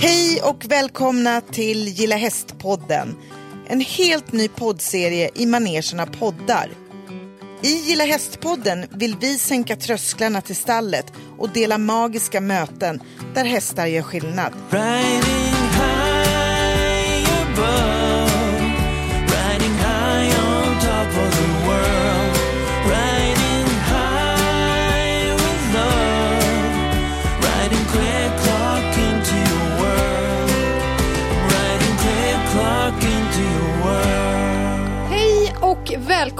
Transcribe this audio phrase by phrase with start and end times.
[0.00, 3.16] Hej och välkomna till Gilla Hästpodden.
[3.66, 6.70] En helt ny poddserie i manegerna poddar.
[7.62, 13.00] I Gilla Hästpodden vill vi sänka trösklarna till stallet och dela magiska möten
[13.34, 14.52] där hästar gör skillnad.
[14.70, 15.43] Riding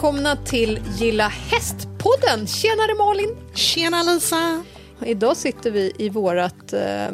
[0.05, 2.47] välkomna till Gilla Hästpodden.
[2.47, 3.37] Tjenare Malin!
[3.55, 4.65] Tjena Lisa!
[5.05, 7.09] Idag sitter vi i vårt eh,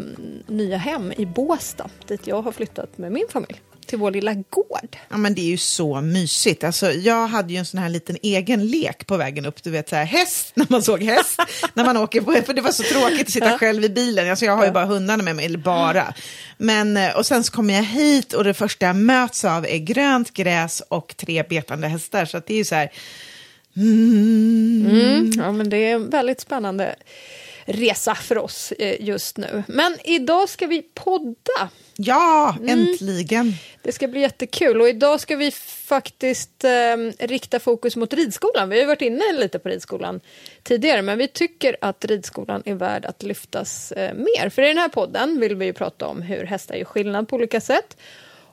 [0.46, 3.60] nya hem i Båstad dit jag har flyttat med min familj.
[3.90, 4.96] Till vår lilla gård.
[5.08, 6.64] Ja men det är ju så mysigt.
[6.64, 9.62] Alltså, jag hade ju en sån här liten egen lek på vägen upp.
[9.62, 11.40] Du vet så här häst, när man såg häst.
[11.74, 14.30] när man åker på, för det var så tråkigt att sitta själv i bilen.
[14.30, 16.14] Alltså, jag har ju bara hundarna med mig, eller bara.
[16.56, 19.78] Men, eh, och sen så kommer jag hit och det första jag möts av är
[19.78, 22.25] grönt gräs och tre betande hästar.
[22.25, 22.92] Så det är ju så här...
[23.77, 26.97] Mm, ja, men det är en väldigt spännande
[27.64, 29.62] resa för oss eh, just nu.
[29.69, 31.69] Men idag ska vi podda.
[32.03, 33.53] Ja, äntligen!
[33.83, 38.69] Det ska bli jättekul och idag ska vi faktiskt eh, rikta fokus mot ridskolan.
[38.69, 40.21] Vi har varit inne lite på ridskolan
[40.62, 44.48] tidigare men vi tycker att ridskolan är värd att lyftas eh, mer.
[44.48, 47.37] För i den här podden vill vi ju prata om hur hästar gör skillnad på
[47.37, 47.97] olika sätt.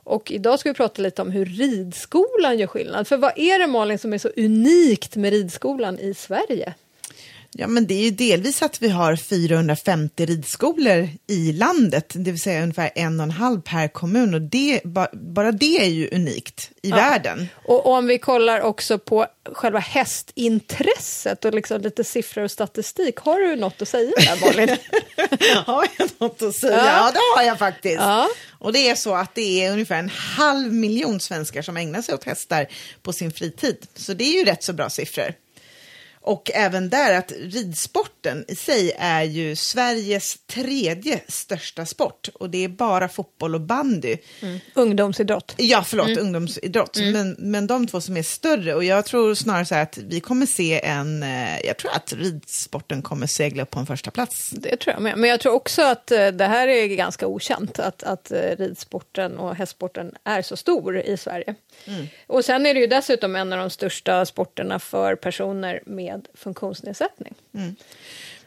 [0.04, 3.08] Och idag ska vi prata lite om hur ridskolan gör skillnad.
[3.08, 6.74] För vad är det Malin som är så unikt med ridskolan i Sverige?
[7.52, 12.40] Ja, men det är ju delvis att vi har 450 ridskolor i landet, det vill
[12.40, 16.08] säga ungefär en och en halv per kommun och det, ba, bara det är ju
[16.12, 17.48] unikt i världen.
[17.54, 23.16] Och, och om vi kollar också på själva hästintresset och liksom lite siffror och statistik.
[23.18, 24.76] Har du något att säga där Malin?
[25.66, 26.76] har jag något att säga?
[26.76, 26.84] Ja.
[26.84, 28.00] Ja, det har jag faktiskt.
[28.00, 28.28] Ja.
[28.58, 32.14] Och det är så att det är ungefär en halv miljon svenskar som ägnar sig
[32.14, 32.66] åt hästar
[33.02, 33.86] på sin fritid.
[33.94, 35.34] Så det är ju rätt så bra siffror.
[36.20, 42.64] Och även där att ridsporten i sig är ju Sveriges tredje största sport och det
[42.64, 44.16] är bara fotboll och bandy.
[44.74, 45.54] Ungdomsidrott.
[45.56, 46.98] Ja, förlåt, ungdomsidrott.
[47.12, 50.20] Men, men de två som är större och jag tror snarare så här att vi
[50.20, 54.50] kommer se en, eh, jag tror att ridsporten kommer segla upp på en första plats.
[54.50, 55.18] Det tror jag med.
[55.18, 59.38] Men jag tror också att eh, det här är ganska okänt, att, att eh, ridsporten
[59.38, 61.54] och hästsporten är så stor i Sverige.
[62.26, 67.34] Och sen är det ju dessutom en av de största sporterna för personer med funktionsnedsättning.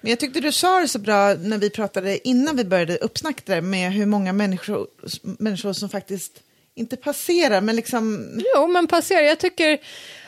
[0.01, 3.45] Men jag tyckte du sa det så bra när vi pratade innan vi började uppsnacket
[3.45, 4.87] där med hur många människor,
[5.23, 6.41] människor som faktiskt
[6.75, 8.27] inte passerar, men liksom...
[8.55, 9.21] Jo, men passera.
[9.21, 9.79] Jag tycker,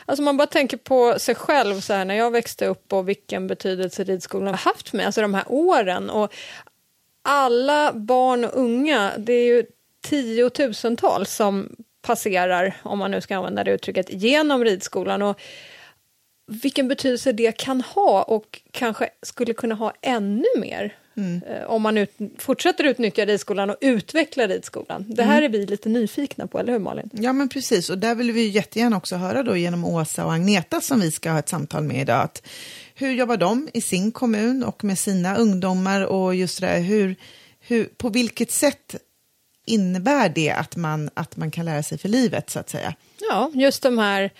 [0.06, 3.46] alltså man bara tänker på sig själv så här när jag växte upp och vilken
[3.46, 6.10] betydelse ridskolan har haft för mig, alltså de här åren.
[6.10, 6.32] Och
[7.22, 9.66] alla barn och unga, det är ju
[10.02, 15.22] tiotusentals som passerar, om man nu ska använda det uttrycket, genom ridskolan.
[15.22, 15.40] Och
[16.46, 20.96] vilken betydelse det kan ha och kanske skulle kunna ha ännu mer
[21.46, 25.04] eh, om man ut, fortsätter utnyttja ridskolan och utveckla ridskolan.
[25.08, 27.10] Det här är vi lite nyfikna på, eller hur Malin?
[27.12, 27.90] Ja, men precis.
[27.90, 31.30] Och där vill vi jättegärna också höra då genom Åsa och Agneta som vi ska
[31.30, 32.22] ha ett samtal med idag.
[32.22, 32.42] Att
[32.94, 37.16] hur jobbar de i sin kommun och med sina ungdomar och just det där, hur,
[37.60, 38.96] hur, på vilket sätt
[39.66, 42.94] innebär det att man, att man kan lära sig för livet så att säga?
[43.30, 44.30] Ja, just de här...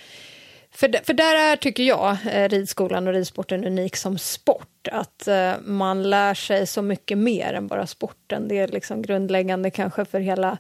[0.74, 4.88] För, för där är, tycker jag, eh, ridskolan och ridsporten unik som sport.
[4.92, 8.48] Att eh, man lär sig så mycket mer än bara sporten.
[8.48, 10.58] Det är liksom grundläggande kanske för hela...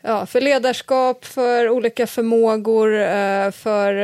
[0.00, 3.94] Ja, för ledarskap, för olika förmågor, eh, för...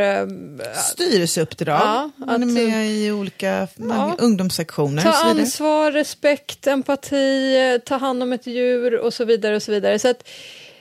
[0.74, 4.16] Styrelseuppdrag, Ja, man är med i olika Ja.
[4.18, 9.56] ungdomssektioner Ta ansvar, respekt, empati, ta hand om ett djur och så vidare.
[9.56, 9.98] och så vidare.
[9.98, 10.28] Så att,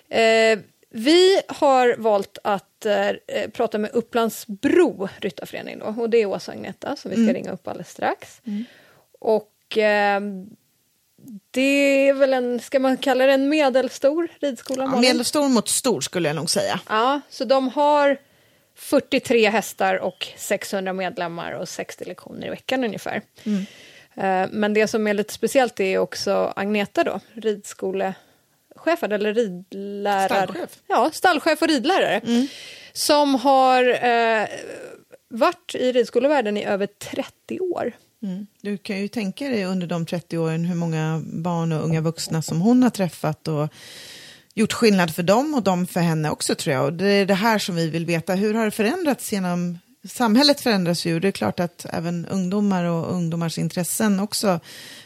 [0.09, 6.51] eh, vi har valt att eh, prata med Upplandsbro ryttarförening då, och det är Åsa
[6.51, 8.41] Agneta som vi ska ringa upp alldeles strax.
[9.19, 10.21] Och eh,
[11.51, 14.83] det är väl en, ska man kalla det en medelstor ridskola?
[14.93, 16.79] Ja, medelstor mot stor skulle jag nog säga.
[16.89, 18.17] Ja, så de har
[18.75, 23.21] 43 hästar och 600 medlemmar och 60 lektioner i veckan ungefär.
[24.15, 27.19] Eh, Men det som är lite speciellt är också Agneta då,
[28.81, 30.27] ridskolechefen eller ridlärare.
[30.27, 30.79] Stallchef.
[30.87, 32.47] Ja, stallchef och ridlärare.
[32.93, 34.47] Som har eh,
[35.29, 37.91] varit i ridskolevärlden i över 30 år.
[38.23, 38.47] Mm.
[38.61, 42.41] Du kan ju tänka dig under de 30 åren hur många barn och unga vuxna
[42.41, 43.69] som hon har träffat och
[44.53, 46.85] gjort skillnad för dem och de för henne också tror jag.
[46.85, 48.35] Och det är det här som vi vill veta.
[48.35, 51.19] Hur har det förändrats genom samhället förändras ju.
[51.19, 54.59] Det är klart att även ungdomar och ungdomars intressen också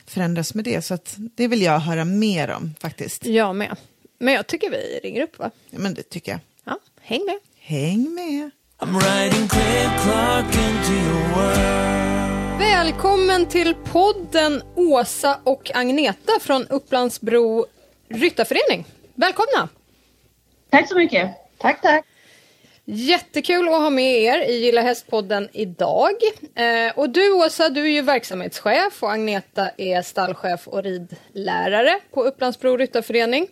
[0.06, 0.82] förändras med det.
[0.82, 3.26] Så att det vill jag höra mer om faktiskt.
[3.26, 3.78] Jag med.
[4.20, 5.52] Men jag tycker vi ringer upp va?
[5.70, 6.40] Ja, men det tycker jag.
[6.64, 7.40] Ja, häng med.
[7.60, 8.52] Häng med.
[8.80, 12.60] I'm riding clip clock into your world.
[12.60, 17.66] Välkommen till podden Åsa och Agneta från Upplandsbro
[18.10, 18.86] Ryttarförening.
[19.16, 19.70] Välkomna!
[20.70, 21.32] Tack så mycket.
[21.58, 22.06] Tack, tack.
[22.88, 26.14] Jättekul att ha med er i Gilla Hästpodden idag.
[26.56, 32.24] Eh, och du Åsa, du är ju verksamhetschef och Agneta är stallchef och ridlärare på
[32.24, 33.48] Upplandsbro Ryttarförening.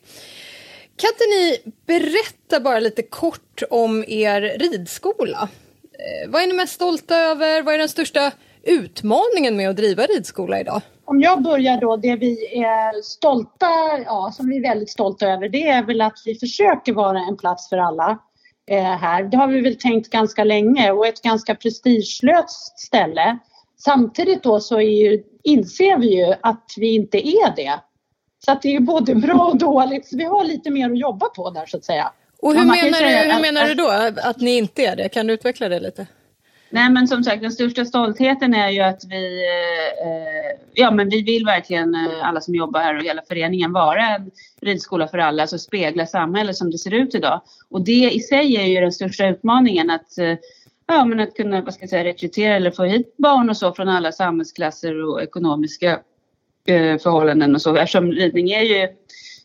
[0.96, 5.50] Kan inte ni berätta bara lite kort om er ridskola?
[5.84, 7.62] Eh, vad är ni mest stolta över?
[7.62, 8.32] Vad är den största
[8.64, 10.82] utmaningen med att driva ridskola idag?
[11.06, 15.50] Om jag börjar då, det vi är stolta, ja, som vi är väldigt stolta över,
[15.50, 18.20] det är väl att vi försöker vara en plats för alla
[18.72, 19.24] här.
[19.24, 23.38] Det har vi väl tänkt ganska länge och ett ganska prestigelöst ställe.
[23.78, 27.80] Samtidigt då så ju, inser vi ju att vi inte är det.
[28.46, 31.30] Så att det är både bra och dåligt, så vi har lite mer att jobba
[31.30, 32.12] på där så att säga.
[32.42, 33.88] Och hur, menar, du, hur menar du då
[34.24, 35.10] att ni inte är det?
[35.10, 36.08] Kan du utveckla det lite?
[36.74, 41.10] Nej men som sagt den största stoltheten är ju att vi, eh, eh ja men
[41.10, 44.32] vi vill verkligen eh, alla som jobbar här och hela föreningen vara en
[44.62, 47.42] ridskola för alla, alltså spegla samhället som det ser ut idag.
[47.70, 50.36] Och det i sig är ju den största utmaningen att eh,
[50.86, 53.74] Ja men att kunna vad ska jag säga, rekrytera eller få hit barn och så
[53.74, 55.92] från alla samhällsklasser och ekonomiska
[56.68, 58.88] eh, förhållanden och så eftersom ridning är ju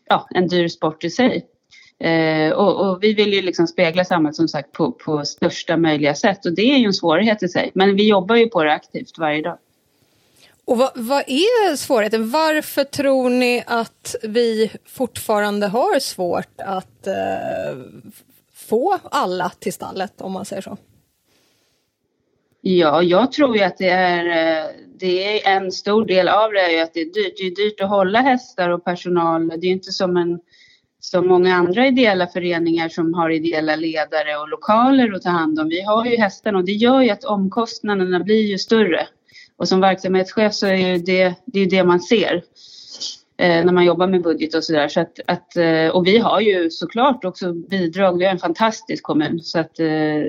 [0.05, 1.45] ja, en dyr sport i sig.
[1.99, 6.15] Eh, och, och vi vill ju liksom spegla samhället som sagt på, på största möjliga
[6.15, 7.71] sätt och det är ju en svårighet i sig.
[7.73, 9.57] Men vi jobbar ju på det aktivt varje dag.
[10.65, 12.29] Och vad, vad är svårigheten?
[12.29, 17.13] Varför tror ni att vi fortfarande har svårt att eh,
[18.53, 20.77] få alla till stallet, om man säger så?
[22.61, 24.65] Ja, jag tror ju att det är, eh,
[24.99, 27.33] det är en stor del av det är ju att det är dyrt.
[27.37, 29.47] Det är dyrt att hålla hästar och personal.
[29.47, 30.39] Det är ju inte som en
[30.99, 35.69] som många andra ideella föreningar som har ideella ledare och lokaler att ta hand om.
[35.69, 39.07] Vi har ju hästarna och det gör ju att omkostnaderna blir ju större.
[39.57, 42.43] Och som verksamhetschef så är ju det det, är ju det man ser
[43.37, 44.87] eh, när man jobbar med budget och sådär.
[44.87, 48.17] Så att, att, eh, och vi har ju såklart också bidrag.
[48.17, 49.85] Vi har en fantastisk kommun så att eh,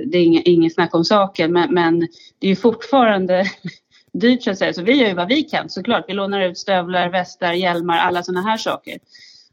[0.06, 1.52] det är inget ingen snack om saken.
[1.52, 2.00] Men, men
[2.38, 3.44] det är ju fortfarande
[4.12, 4.72] dyrt så att säga.
[4.72, 6.04] Så vi gör ju vad vi kan såklart.
[6.08, 8.98] Vi lånar ut stövlar, västar, hjälmar, alla sådana här saker.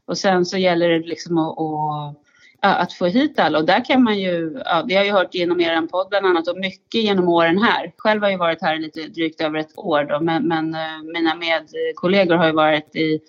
[0.08, 1.58] Och sen så gäller det liksom att,
[2.60, 5.34] att, att få hit alla och där kan man ju, ja, vi har ju hört
[5.34, 7.92] genom er podd bland annat och mycket genom åren här.
[7.96, 11.34] Själv har jag varit här lite drygt över ett år då men, men eh, mina
[11.34, 13.20] medkollegor har ju varit i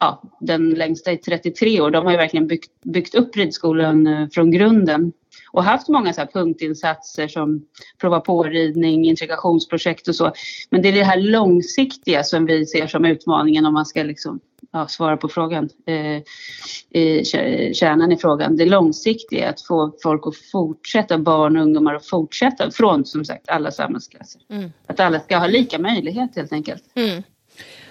[0.00, 1.90] ja, den längsta i 33 år.
[1.90, 5.12] De har ju verkligen byggt, byggt upp ridskolan eh, från grunden
[5.52, 7.66] och haft många så här punktinsatser som
[8.00, 10.32] prova på-ridning, integrationsprojekt och så.
[10.70, 14.40] Men det är det här långsiktiga som vi ser som utmaningen om man ska liksom,
[14.72, 15.68] ja, svara på frågan.
[15.86, 16.22] Eh,
[17.22, 18.56] kär- kärnan i frågan.
[18.56, 23.48] Det långsiktiga att få folk att fortsätta, barn och ungdomar att fortsätta från som sagt
[23.48, 24.40] alla samhällsklasser.
[24.50, 24.72] Mm.
[24.86, 26.84] Att alla ska ha lika möjlighet helt enkelt.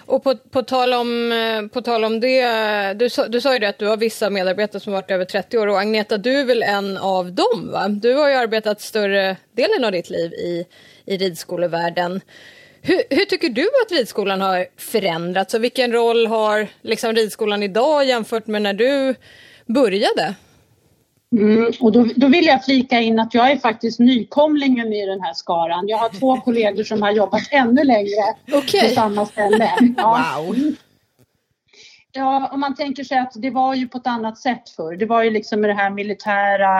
[0.06, 2.42] Och på, på, tal om, eh, på tal om det,
[2.94, 5.66] du du sa ju det att du har vissa medarbetare som varit över 30 år
[5.66, 7.88] och Agneta, du är väl en av dem va?
[7.88, 10.64] Du har ju arbetat större delen av ditt liv i,
[11.06, 12.20] i ridskolevärlden.
[12.86, 18.04] Hur, hur tycker du att ridskolan har förändrats och vilken roll har liksom ridskolan idag
[18.04, 19.14] jämfört med när du
[19.66, 20.34] började?
[21.32, 25.20] Mm, och då, då vill jag flika in att jag är faktiskt nykomlingen i den
[25.20, 25.88] här skaran.
[25.88, 28.88] Jag har två kollegor som har jobbat ännu längre Okej.
[28.88, 29.70] på samma ställe.
[29.96, 30.44] Ja.
[30.46, 30.56] Wow.
[32.12, 34.96] Ja, om man tänker sig att det var ju på ett annat sätt förr.
[34.96, 36.70] Det var ju liksom med det här militära,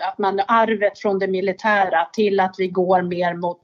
[0.00, 3.60] att man arvet från det militära till att vi går mer mot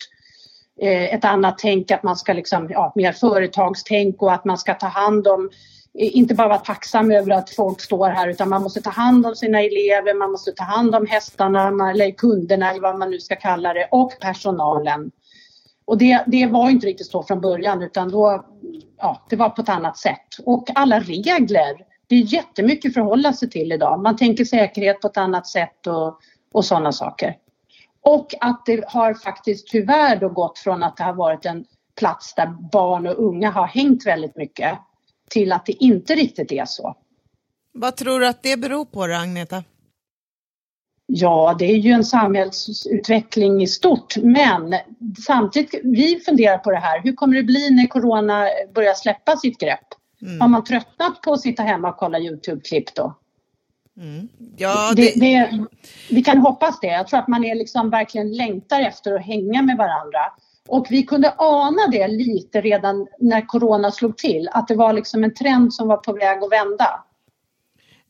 [0.83, 4.75] Eh, ett annat tänk, att man ska liksom, ja, mer företagstänk och att man ska
[4.75, 5.51] ta hand om,
[5.99, 9.27] eh, inte bara vara tacksam över att folk står här utan man måste ta hand
[9.27, 13.21] om sina elever, man måste ta hand om hästarna, eller kunderna eller vad man nu
[13.21, 15.11] ska kalla det och personalen.
[15.85, 18.45] Och det, det var inte riktigt så från början utan då,
[18.99, 20.29] ja, det var på ett annat sätt.
[20.45, 24.03] Och alla regler, det är jättemycket att förhålla sig till idag.
[24.03, 26.19] Man tänker säkerhet på ett annat sätt och,
[26.53, 27.37] och sådana saker.
[28.03, 31.65] Och att det har faktiskt tyvärr då gått från att det har varit en
[31.99, 34.79] plats där barn och unga har hängt väldigt mycket
[35.31, 36.97] till att det inte riktigt är så.
[37.73, 39.65] Vad tror du att det beror på då, Agneta?
[41.07, 44.75] Ja, det är ju en samhällsutveckling i stort, men
[45.27, 49.59] samtidigt, vi funderar på det här, hur kommer det bli när corona börjar släppa sitt
[49.59, 49.87] grepp?
[50.41, 53.15] Har man tröttnat på att sitta hemma och kolla Youtube-klipp då?
[54.57, 55.67] Ja, det, det, det,
[56.11, 56.87] vi kan hoppas det.
[56.87, 60.21] Jag tror att man är liksom verkligen längtar efter att hänga med varandra.
[60.69, 65.25] Och vi kunde ana det lite redan när corona slog till, att det var liksom
[65.25, 67.05] en trend som var på väg att vända.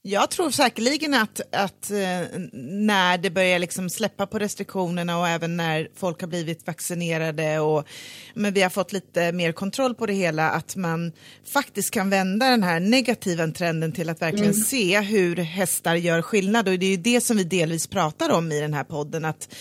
[0.04, 5.56] Jag tror säkerligen att, att eh, när det börjar liksom släppa på restriktionerna och även
[5.56, 7.86] när folk har blivit vaccinerade och
[8.34, 11.12] men vi har fått lite mer kontroll på det hela, att man
[11.52, 16.68] faktiskt kan vända den här negativa trenden till att verkligen se hur hästar gör skillnad.
[16.68, 19.54] Och det är ju det som vi delvis pratar om i den här podden, att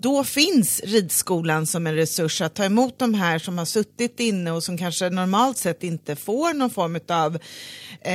[0.00, 4.50] då finns ridskolan som en resurs att ta emot de här som har suttit inne
[4.50, 7.38] och som kanske normalt sett inte får någon form av
[8.00, 8.14] eh,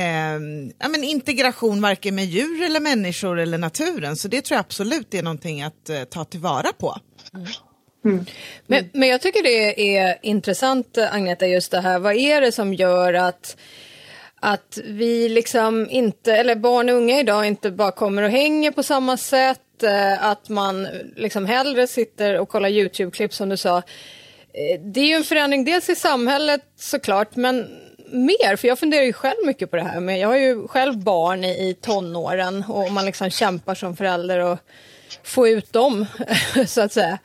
[0.78, 4.16] ja, men integration varken med djur eller människor eller naturen.
[4.16, 6.96] Så det tror jag absolut är någonting att eh, ta tillvara på.
[8.66, 12.74] Men, men jag tycker det är intressant Agneta just det här, vad är det som
[12.74, 13.56] gör att
[14.40, 18.82] att vi liksom inte, eller barn och unga idag inte bara kommer och hänger på
[18.82, 23.76] samma sätt, Eh, att man liksom hellre sitter och kollar Youtube-klipp som du sa.
[23.76, 27.66] Eh, det är ju en förändring dels i samhället såklart, men
[28.10, 30.98] mer, för jag funderar ju själv mycket på det här, men jag har ju själv
[30.98, 34.58] barn i, i tonåren och man liksom kämpar som förälder och
[35.22, 36.06] få ut dem,
[36.66, 37.18] så att säga.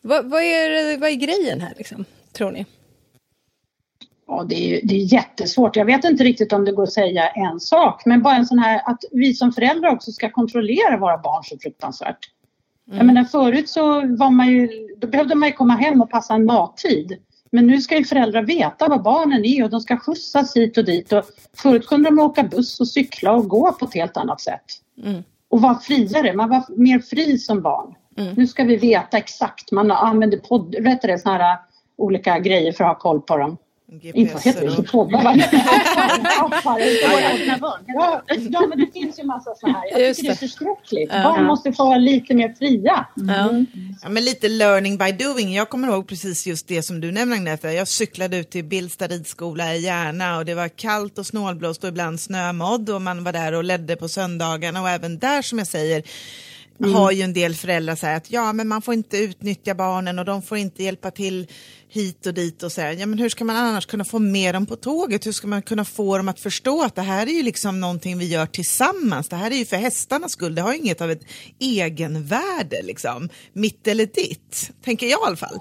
[0.00, 2.66] Vad, vad, är, vad är grejen här liksom, tror ni?
[4.30, 5.76] Ja, det är, det är jättesvårt.
[5.76, 8.58] Jag vet inte riktigt om det går att säga en sak, men bara en sån
[8.58, 12.18] här att vi som föräldrar också ska kontrollera våra barn så fruktansvärt.
[12.92, 13.84] Jag menar förut så
[14.16, 17.16] var man ju, då behövde man ju komma hem och passa en mattid.
[17.50, 20.84] Men nu ska ju föräldrar veta vad barnen är och de ska skjutsas hit och
[20.84, 21.12] dit.
[21.12, 21.24] Och
[21.56, 24.64] förut kunde de åka buss och cykla och gå på ett helt annat sätt.
[25.48, 27.94] Och vara friare, man var mer fri som barn.
[28.36, 30.70] Nu ska vi veta exakt, man använder podd,
[31.02, 31.58] det, såna här
[31.96, 33.56] olika grejer för att ha koll på dem.
[33.92, 34.22] Inte
[37.94, 38.22] va?
[38.50, 40.00] ja, men det finns ju massa såna här.
[40.00, 40.38] Jag tycker det är det.
[40.38, 41.12] förskräckligt.
[41.12, 41.22] Ja.
[41.22, 43.06] Barn måste få vara lite mer fria.
[43.14, 43.50] Ja.
[44.02, 45.54] Ja, men lite learning by doing.
[45.54, 47.72] Jag kommer ihåg precis just det som du nämnde Agneta.
[47.72, 51.88] Jag cyklade ut till Billsta ridskola i Järna och det var kallt och snålblåst och
[51.88, 55.66] ibland snömodd och man var där och ledde på söndagarna och även där som jag
[55.66, 56.02] säger
[56.84, 60.24] har ju en del föräldrar sagt att ja men man får inte utnyttja barnen och
[60.24, 61.46] de får inte hjälpa till
[61.88, 62.92] hit och dit och så här.
[62.92, 65.26] Ja men hur ska man annars kunna få med dem på tåget?
[65.26, 68.18] Hur ska man kunna få dem att förstå att det här är ju liksom någonting
[68.18, 69.28] vi gör tillsammans.
[69.28, 70.54] Det här är ju för hästarnas skull.
[70.54, 71.22] Det har ju inget av ett
[71.58, 73.28] egenvärde liksom.
[73.52, 75.58] Mitt eller ditt, tänker jag i alla fall.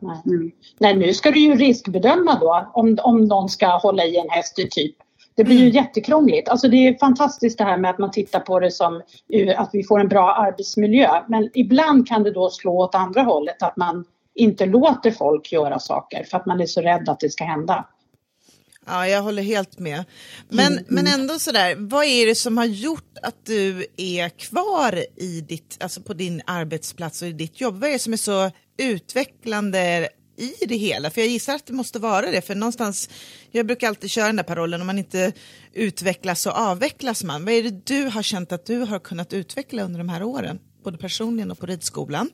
[0.00, 0.50] Nej.
[0.78, 4.58] Nej, nu ska du ju riskbedöma då om, om någon ska hålla i en häst
[4.58, 4.96] i typ.
[5.36, 6.48] Det blir ju jättekrångligt.
[6.48, 9.70] Alltså det är fantastiskt det här med att man tittar på det som eh, att
[9.72, 11.22] vi får en bra arbetsmiljö.
[11.28, 15.78] Men ibland kan det då slå åt andra hållet, att man inte låter folk göra
[15.78, 17.84] saker för att man är så rädd att det ska hända.
[18.86, 20.04] Ja, jag håller helt med.
[20.48, 25.40] Men, men ändå sådär, vad är det som har gjort att du är kvar i
[25.40, 27.80] ditt, alltså på din arbetsplats och i ditt jobb?
[27.80, 31.10] Vad är det som är så utvecklande i det hela?
[31.10, 33.10] För jag gissar att det måste vara det, för någonstans,
[33.50, 35.32] jag brukar alltid köra den där parollen, om man inte
[35.72, 37.44] utvecklas så avvecklas man.
[37.44, 40.58] Vad är det du har känt att du har kunnat utveckla under de här åren?
[40.84, 42.30] Både personligen och på ridskolan?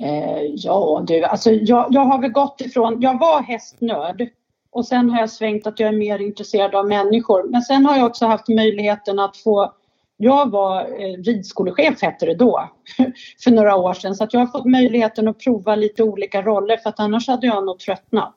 [0.00, 4.28] Eh, ja du, alltså jag, jag har väl gått ifrån, jag var hästnörd
[4.70, 7.48] och sen har jag svängt att jag är mer intresserad av människor.
[7.50, 9.72] Men sen har jag också haft möjligheten att få,
[10.16, 12.70] jag var eh, ridskolechef hette det då,
[13.44, 14.14] för några år sedan.
[14.14, 17.46] Så att jag har fått möjligheten att prova lite olika roller för att annars hade
[17.46, 18.36] jag nog tröttnat.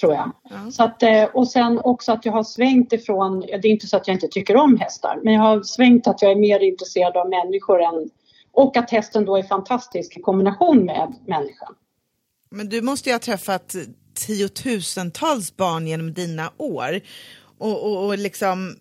[0.00, 0.32] Tror jag.
[0.72, 3.96] Så att, eh, och sen också att jag har svängt ifrån, det är inte så
[3.96, 7.16] att jag inte tycker om hästar, men jag har svängt att jag är mer intresserad
[7.16, 8.10] av människor än
[8.52, 11.74] och att hästen då är fantastisk i kombination med människan.
[12.50, 13.74] Men du måste ju ha träffat
[14.14, 17.00] tiotusentals barn genom dina år.
[17.58, 18.76] Och, och, och liksom,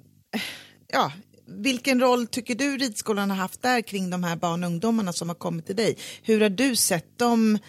[0.92, 1.12] ja,
[1.54, 5.30] vilken roll tycker du ridskolan har haft där kring de här barn och ungdomarna som
[5.30, 5.98] har kommit till dig?
[6.24, 7.60] Hur har du sett dem?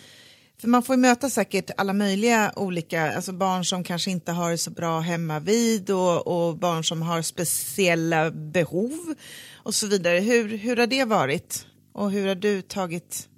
[0.60, 4.50] För man får ju möta säkert alla möjliga olika, alltså barn som kanske inte har
[4.50, 9.14] det så bra hemma vid och, och barn som har speciella behov
[9.54, 10.18] och så vidare.
[10.18, 11.66] Hur, hur har det varit?
[11.92, 13.28] Och hur har du tagit,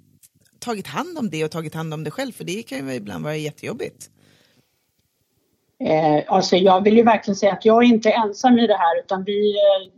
[0.59, 2.31] tagit hand om det och tagit hand om det själv?
[2.31, 4.09] För det kan ju ibland vara jättejobbigt.
[5.79, 8.99] Eh, alltså jag vill ju verkligen säga att jag är inte ensam i det här
[8.99, 9.91] utan vi eh,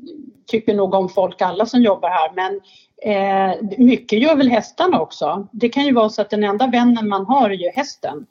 [0.45, 2.61] tycker nog om folk alla som jobbar här men
[3.01, 5.47] eh, mycket gör väl hästarna också.
[5.51, 8.25] Det kan ju vara så att den enda vännen man har är ju hästen.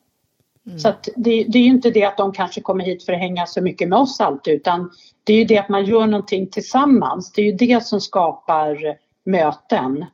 [0.77, 3.19] Så att det, det är ju inte det att de kanske kommer hit för att
[3.19, 4.91] hänga så mycket med oss alltid utan
[5.25, 7.33] det är ju det att man gör någonting tillsammans.
[7.33, 10.05] Det är ju det som skapar möten.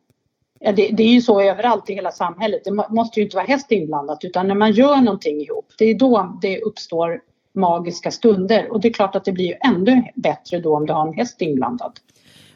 [0.66, 2.64] Ja, det, det är ju så överallt i hela samhället.
[2.64, 5.94] Det måste ju inte vara häst inblandat utan när man gör någonting ihop, det är
[5.94, 7.20] då det uppstår
[7.54, 8.72] magiska stunder.
[8.72, 11.14] Och det är klart att det blir ju ännu bättre då om du har en
[11.14, 11.92] häst inblandad.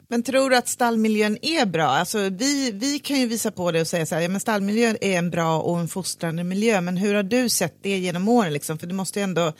[0.08, 1.86] Men tror du att stallmiljön är bra?
[1.86, 4.96] Alltså, vi, vi kan ju visa på det och säga så här, ja, men stallmiljön
[5.00, 8.52] är en bra och en fostrande miljö, men hur har du sett det genom åren?
[8.52, 8.78] Liksom?
[8.78, 9.52] För du måste ju ändå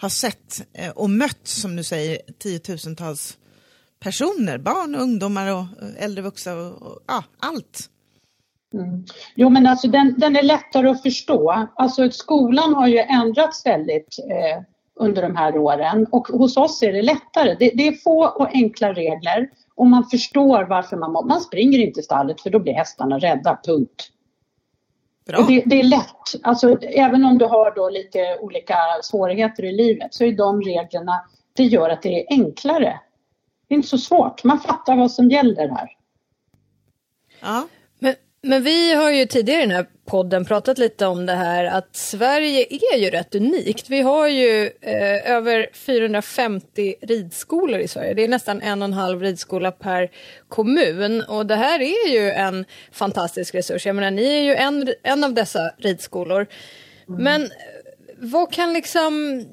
[0.00, 3.38] ha sett eh, och mött, som du säger, tiotusentals
[4.00, 7.90] personer, barn, ungdomar och eh, äldre vuxna och, och ja, allt.
[8.74, 9.04] Mm.
[9.34, 11.68] Jo men alltså den, den är lättare att förstå.
[11.76, 14.62] Alltså skolan har ju ändrats väldigt eh,
[15.00, 17.56] under de här åren och hos oss är det lättare.
[17.58, 22.00] Det, det, är få och enkla regler och man förstår varför man Man springer inte
[22.00, 24.10] i stallet för då blir hästarna rädda, punkt.
[25.26, 25.38] Bra.
[25.38, 29.72] Och det, det, är lätt, alltså även om du har då lite olika svårigheter i
[29.72, 33.00] livet så är de reglerna, det gör att det är enklare.
[33.68, 35.88] Det är inte så svårt, man fattar vad som gäller här.
[37.40, 37.68] Ja.
[37.98, 41.64] Men, men vi har ju tidigare i den här podden pratat lite om det här
[41.64, 43.90] att Sverige är ju rätt unikt.
[43.90, 48.14] Vi har ju eh, över 450 ridskolor i Sverige.
[48.14, 50.10] Det är nästan en och en halv ridskola per
[50.48, 53.86] kommun och det här är ju en fantastisk resurs.
[53.86, 56.46] Jag menar, ni är ju en, en av dessa ridskolor.
[57.06, 57.48] Men eh,
[58.18, 59.44] vad kan liksom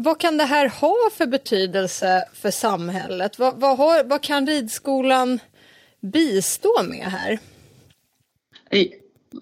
[0.00, 3.38] vad kan det här ha för betydelse för samhället?
[3.38, 5.38] Vad, vad, har, vad kan ridskolan
[6.00, 7.38] bistå med här?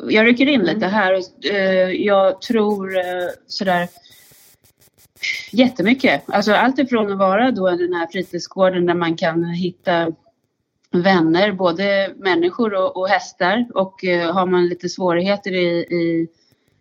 [0.08, 1.22] Jag rycker in lite här.
[1.44, 3.88] Eh, jag tror eh, sådär
[5.52, 6.22] jättemycket.
[6.26, 10.12] Alltså allt ifrån att vara då den här fritidsgården där man kan hitta
[10.92, 13.66] vänner, både människor och, och hästar.
[13.74, 16.28] Och eh, har man lite svårigheter i, i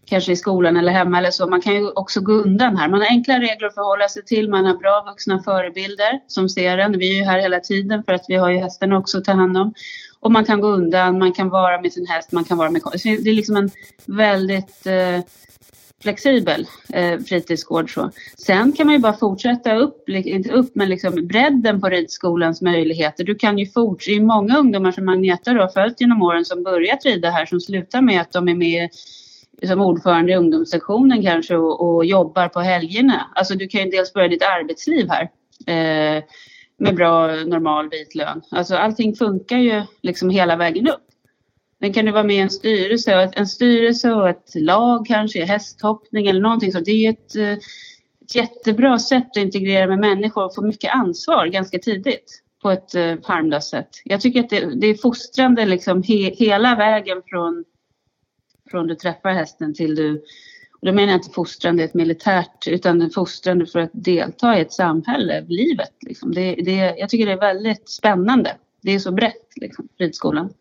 [0.06, 1.48] kanske i skolan eller hemma eller så.
[1.48, 2.90] Man kan ju också gå undan här.
[2.90, 4.50] Man har enkla regler att förhålla sig till.
[4.50, 6.98] Man har bra vuxna förebilder som ser en.
[6.98, 9.32] Vi är ju här hela tiden för att vi har ju hästen också att ta
[9.32, 9.74] hand om.
[10.20, 12.82] Och man kan gå undan, man kan vara med sin häst, man kan vara med
[13.04, 13.70] Det är liksom en
[14.06, 15.20] väldigt eh,
[16.02, 17.94] flexibel eh, fritidsgård.
[17.94, 18.12] Så.
[18.38, 23.24] Sen kan man ju bara fortsätta upp, inte upp men liksom bredden på ridskolans möjligheter.
[23.24, 26.46] Du kan ju fortsätta, det är många ungdomar som Agneta då har följt genom åren
[26.46, 28.90] som börjat rida här som slutar med att de är med
[29.64, 33.32] som ordförande i ungdomssektionen kanske och, och, jobbar på helgerna.
[33.36, 35.24] Alltså du kan ju dels börja ditt arbetsliv här
[35.68, 36.24] eh,
[36.78, 38.42] med bra normal vit lön.
[38.52, 41.02] Alltså allting funkar ju liksom hela vägen upp.
[41.80, 45.46] Sen kan du vara med i en styrelse, och en styrelse och ett lag kanske,
[45.46, 46.80] hästhoppning eller någonting så.
[46.80, 47.52] Det är ju ett, eh,
[48.24, 52.96] ett jättebra sätt att integrera med människor och få mycket ansvar ganska tidigt på ett
[52.96, 53.90] eh, harmlöst sätt.
[54.04, 57.64] Jag tycker att det, det är fostrande liksom he, hela vägen från
[58.72, 60.24] från du träffar hästen till du
[60.86, 64.74] och då menar jag inte fostrande ett militärt utan fostrande för att delta i ett
[64.74, 65.94] samhälle, livet.
[66.02, 66.34] Liksom.
[66.34, 68.56] Det, det, jag tycker det är väldigt spännande.
[68.82, 70.54] Det är så brett, liksom, ridskolan.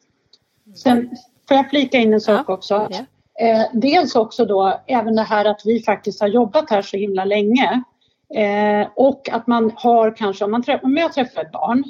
[0.75, 1.11] Sen
[1.49, 2.55] får jag flika in en sak ja.
[2.55, 2.89] också.
[2.91, 3.07] Ja.
[3.47, 7.25] Eh, dels också då även det här att vi faktiskt har jobbat här så himla
[7.25, 7.83] länge.
[8.35, 11.85] Eh, och att man har kanske, om, man träffar, om jag träffar ett barn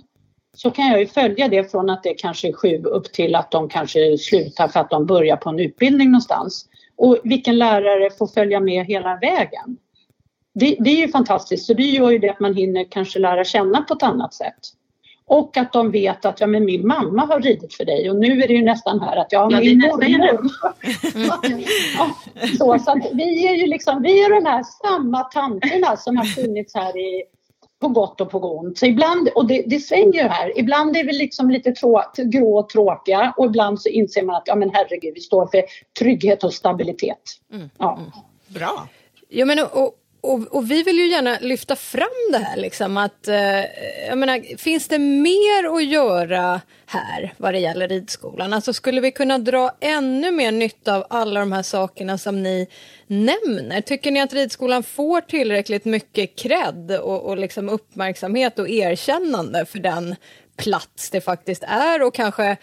[0.55, 3.51] så kan jag ju följa det från att det kanske är sju upp till att
[3.51, 6.67] de kanske slutar för att de börjar på en utbildning någonstans.
[6.97, 9.77] Och vilken lärare får följa med hela vägen?
[10.55, 13.45] Det, det är ju fantastiskt, så det gör ju det att man hinner kanske lära
[13.45, 14.61] känna på ett annat sätt.
[15.27, 18.43] Och att de vet att ja, men min mamma har ridit för dig och nu
[18.43, 20.51] är det ju nästan här att ja, ja min mormor.
[21.99, 22.17] ja,
[22.59, 26.25] så, så att vi är ju liksom, vi är de här samma tanterna som har
[26.25, 27.23] funnits här i
[27.85, 28.79] på gott och på ont.
[28.79, 30.59] Så ibland, och det, det svänger ju här.
[30.59, 34.43] Ibland är vi liksom lite trå, grå och tråkiga och ibland så inser man att
[34.47, 35.63] ja men herregud, vi står för
[35.99, 37.41] trygghet och stabilitet.
[37.53, 37.71] Mm.
[37.79, 37.97] Ja.
[37.99, 38.11] Mm.
[38.47, 38.89] Bra.
[39.29, 39.95] Ja, men, och,
[40.25, 43.61] och, och, vi vill ju gärna lyfta fram det här, liksom, att, eh,
[44.09, 48.53] jag menar, finns det mer att göra här vad det gäller ridskolan?
[48.53, 52.67] Alltså skulle vi kunna dra ännu mer nytta av alla de här sakerna som ni
[53.07, 53.81] nämner?
[53.81, 59.79] Tycker ni att ridskolan får tillräckligt mycket cred och, och liksom uppmärksamhet och erkännande för
[59.79, 60.17] den
[60.57, 62.57] plats det faktiskt är och kanske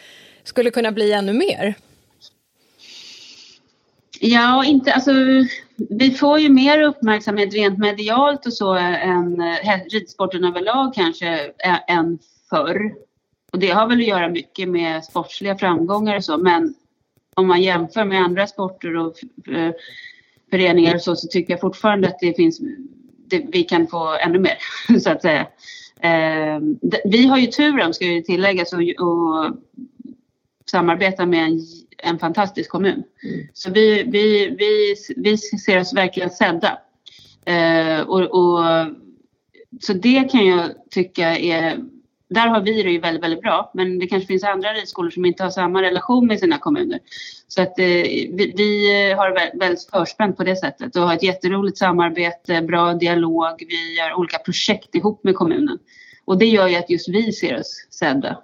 [0.43, 1.75] skulle kunna bli ännu mer?
[4.19, 5.11] Ja, inte, alltså,
[5.89, 11.51] vi får ju mer uppmärksamhet rent medialt och så än eh, ridsporten överlag kanske
[11.87, 12.93] än förr.
[13.51, 16.73] Och det har väl att göra mycket med sportsliga framgångar och så, men
[17.35, 19.15] om man jämför med andra sporter och
[19.53, 19.73] eh,
[20.49, 22.59] föreningar och så, så tycker jag fortfarande att det finns,
[23.27, 24.57] det, vi kan få ännu mer
[24.99, 25.47] så att säga.
[26.01, 26.59] Eh,
[27.05, 29.55] vi har ju turen, ska ju tilläggas, och, och
[30.71, 31.59] samarbeta med en
[32.03, 33.03] en fantastisk kommun.
[33.23, 33.47] Mm.
[33.53, 36.79] Så vi, vi, vi, vi ser oss verkligen sedda.
[37.45, 38.65] Eh, och, och,
[39.81, 41.79] så det kan jag tycka är
[42.29, 43.71] där har vi det ju väldigt, väldigt bra.
[43.73, 46.99] Men det kanske finns andra ridskolor som inte har samma relation med sina kommuner.
[47.47, 51.77] Så att eh, vi, vi har väldigt förspänt på det sättet och har ett jätteroligt
[51.77, 53.63] samarbete, bra dialog.
[53.67, 55.79] Vi gör olika projekt ihop med kommunen.
[56.25, 58.37] Och det gör ju att just vi ser oss sedda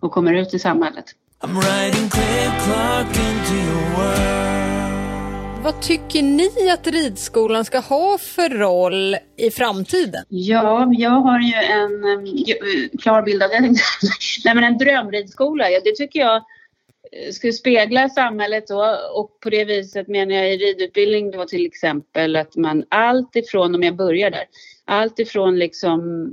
[0.00, 1.04] och kommer ut i samhället.
[1.40, 5.64] I'm riding Clay Clark into your world.
[5.64, 10.24] Vad tycker ni att ridskolan ska ha för roll i framtiden?
[10.28, 13.60] Ja, jag har ju en um, ju- eh, klar bild av det.
[14.44, 19.50] Nej, men en drömridskola, ja, det tycker jag eh, skulle spegla samhället då och på
[19.50, 23.96] det viset menar jag i ridutbildning då till exempel att man allt ifrån, om jag
[23.96, 24.44] börjar där,
[24.84, 26.32] allt ifrån liksom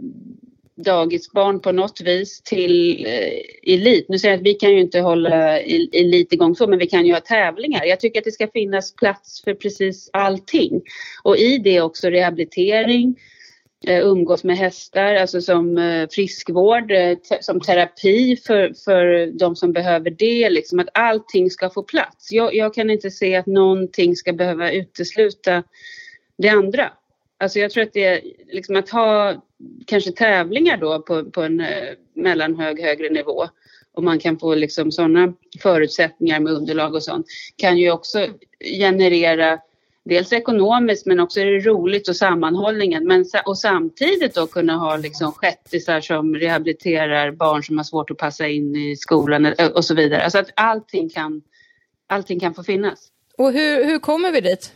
[0.75, 4.09] dagisbarn på något vis till eh, elit.
[4.09, 7.05] Nu säger jag att vi kan ju inte hålla elit igång så, men vi kan
[7.05, 7.85] ju ha tävlingar.
[7.85, 10.81] Jag tycker att det ska finnas plats för precis allting.
[11.23, 13.15] Och i det också rehabilitering,
[13.87, 19.55] eh, umgås med hästar, alltså som eh, friskvård, eh, te- som terapi för, för de
[19.55, 20.49] som behöver det.
[20.49, 22.31] Liksom att allting ska få plats.
[22.31, 25.63] Jag, jag kan inte se att någonting ska behöva utesluta
[26.37, 26.91] det andra.
[27.37, 28.21] Alltså jag tror att det är
[28.51, 29.43] liksom att ha
[29.87, 33.47] kanske tävlingar då på, på en eh, mellanhög, högre nivå
[33.93, 38.27] och man kan få liksom sådana förutsättningar med underlag och sånt kan ju också
[38.79, 39.59] generera
[40.05, 44.97] dels ekonomiskt men också är det roligt och sammanhållningen men och samtidigt då kunna ha
[44.97, 49.85] liksom shettisar som rehabiliterar barn som har svårt att passa in i skolan eh, och
[49.85, 50.23] så vidare.
[50.23, 51.41] Alltså att allting kan,
[52.07, 53.07] allting kan få finnas.
[53.37, 54.71] Och hur, hur kommer vi dit?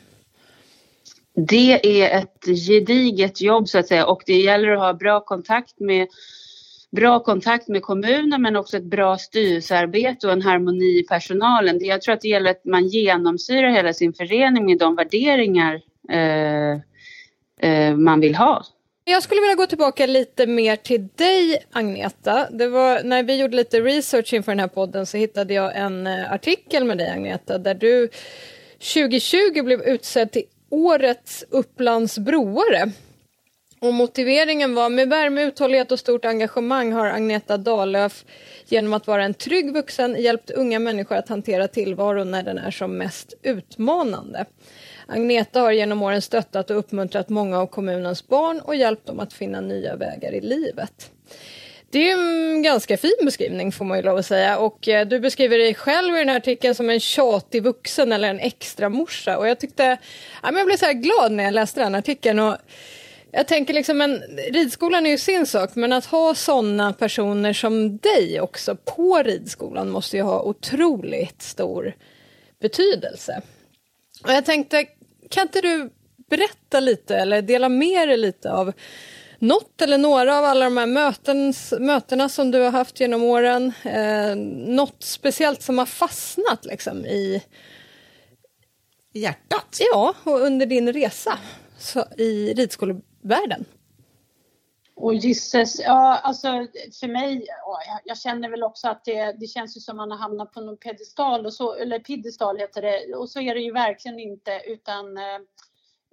[1.47, 5.79] Det är ett gediget jobb så att säga och det gäller att ha bra kontakt
[5.79, 6.07] med
[6.91, 11.79] bra kontakt med kommunen men också ett bra styrelsearbete och en harmoni i personalen.
[11.81, 16.71] Jag tror att det gäller att man genomsyrar hela sin förening med de värderingar eh,
[17.69, 18.63] eh, man vill ha.
[19.03, 22.49] Jag skulle vilja gå tillbaka lite mer till dig, Agneta.
[22.51, 26.07] Det var, när vi gjorde lite research inför den här podden så hittade jag en
[26.07, 28.09] eh, artikel med dig, Agneta, där du
[28.93, 32.91] 2020 blev utsedd till Årets Upplands broare.
[33.81, 38.25] Och motiveringen var med värme, uthållighet och stort engagemang har Agneta Dahlöf
[38.65, 42.71] genom att vara en trygg vuxen hjälpt unga människor att hantera tillvaron när den är
[42.71, 44.45] som mest utmanande.
[45.07, 49.33] Agneta har genom åren stöttat och uppmuntrat många av kommunens barn och hjälpt dem att
[49.33, 51.11] finna nya vägar i livet.
[51.91, 54.57] Det är en ganska fin beskrivning får man ju lov att säga.
[54.57, 58.29] Och eh, du beskriver dig själv i den här artikeln som en tjatig vuxen eller
[58.29, 59.37] en extra morsa.
[59.37, 59.97] Och jag tyckte,
[60.43, 62.39] ja, men jag blev så här glad när jag läste den artikeln.
[62.39, 62.57] Och
[63.31, 64.21] jag tänker liksom, en,
[64.51, 69.89] ridskolan är ju sin sak, men att ha sådana personer som dig också på ridskolan
[69.89, 71.93] måste ju ha otroligt stor
[72.61, 73.41] betydelse.
[74.23, 74.85] Och jag tänkte,
[75.29, 75.89] kan inte du
[76.29, 78.73] berätta lite eller dela med dig lite av
[79.39, 83.73] något eller några av alla de här mötens, mötena som du har haft genom åren?
[83.83, 84.35] Eh,
[84.75, 87.43] något speciellt som har fastnat liksom i,
[89.13, 89.77] I hjärtat.
[89.91, 91.39] ja, och under din resa
[91.77, 93.65] så, i ridskolevärlden?
[94.95, 96.47] Och gisses, ja alltså
[96.99, 100.11] för mig, ja, jag, jag känner väl också att det, det känns ju som man
[100.11, 103.61] har hamnat på någon pedestal, och så, eller piedestal heter det, och så är det
[103.61, 105.39] ju verkligen inte utan eh,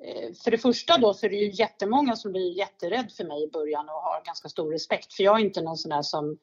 [0.03, 3.45] Eh, för det första då så är det ju jättemånga som blir jätterädd för mig
[3.45, 5.13] i början och har ganska stor respekt.
[5.13, 6.39] För jag är inte någon sån där som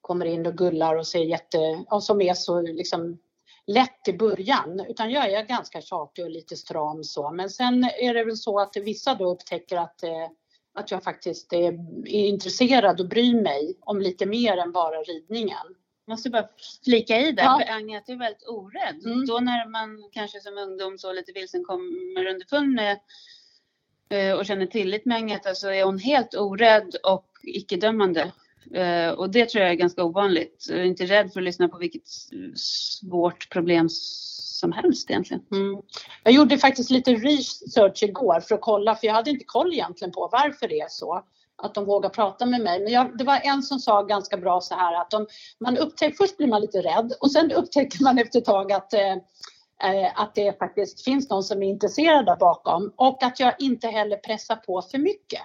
[0.00, 3.18] kommer in och gullar och ser jätte, ja, som är så liksom
[3.66, 4.80] lätt i början.
[4.88, 7.30] Utan jag är ganska tjatig och lite stram så.
[7.30, 10.28] Men sen är det väl så att vissa då upptäcker att eh,
[10.74, 11.72] att jag faktiskt är,
[12.06, 15.74] är intresserad och bryr mig om lite mer än bara ridningen
[16.10, 16.48] måste bara
[16.84, 17.62] flika i där, Ja.
[17.66, 19.04] för Agneta är väldigt orädd.
[19.06, 19.26] Mm.
[19.26, 22.98] Då när man kanske som ungdom så lite vilsen kommer underfund med
[24.10, 28.32] eh, och känner tillit med Agneta så är hon helt orädd och icke-dömande.
[28.74, 30.66] Eh, Och det tror jag är ganska ovanligt.
[30.68, 32.08] Jag är inte rädd för att lyssna på vilket
[32.56, 35.42] svårt problem som helst egentligen.
[35.52, 35.82] Mm.
[36.24, 40.12] Jag gjorde faktiskt lite research igår för att kolla, för jag hade inte koll egentligen
[40.12, 41.24] på varför det är så.
[41.62, 42.80] Att de vågar prata med mig.
[42.80, 45.26] Men jag, det var en som sa ganska bra så här att de,
[45.60, 48.92] man upptäcker, först blir man lite rädd och sen upptäcker man efter ett tag att
[48.92, 49.12] eh,
[49.82, 53.88] eh, att det faktiskt finns någon som är intresserad där bakom och att jag inte
[53.88, 55.42] heller pressar på för mycket.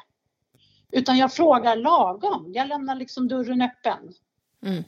[0.91, 2.51] Utan jag frågar lagom.
[2.53, 4.13] Jag lämnar liksom dörren öppen.
[4.65, 4.83] Mm.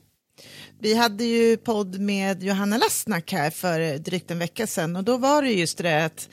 [0.79, 5.17] Vi hade ju podd med Johanna Lassnack här för drygt en vecka sedan och då
[5.17, 6.29] var det just det att,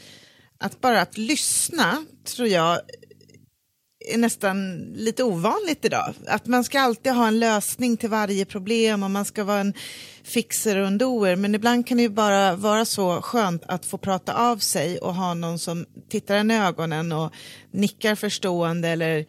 [0.59, 2.81] att bara att lyssna tror jag
[4.09, 6.15] är nästan lite ovanligt idag.
[6.27, 9.75] Att man ska alltid ha en lösning till varje problem och man ska vara en
[10.25, 11.37] fixer och en doer.
[11.37, 15.15] Men ibland kan det ju bara vara så skönt att få prata av sig och
[15.15, 17.33] ha någon som tittar en i ögonen och
[17.71, 19.27] nickar förstående eller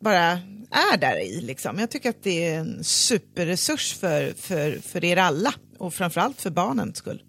[0.00, 0.40] bara
[0.70, 1.40] är där i.
[1.40, 1.78] Liksom.
[1.78, 6.50] Jag tycker att det är en superresurs för, för, för er alla och framförallt för
[6.50, 7.22] barnens skull.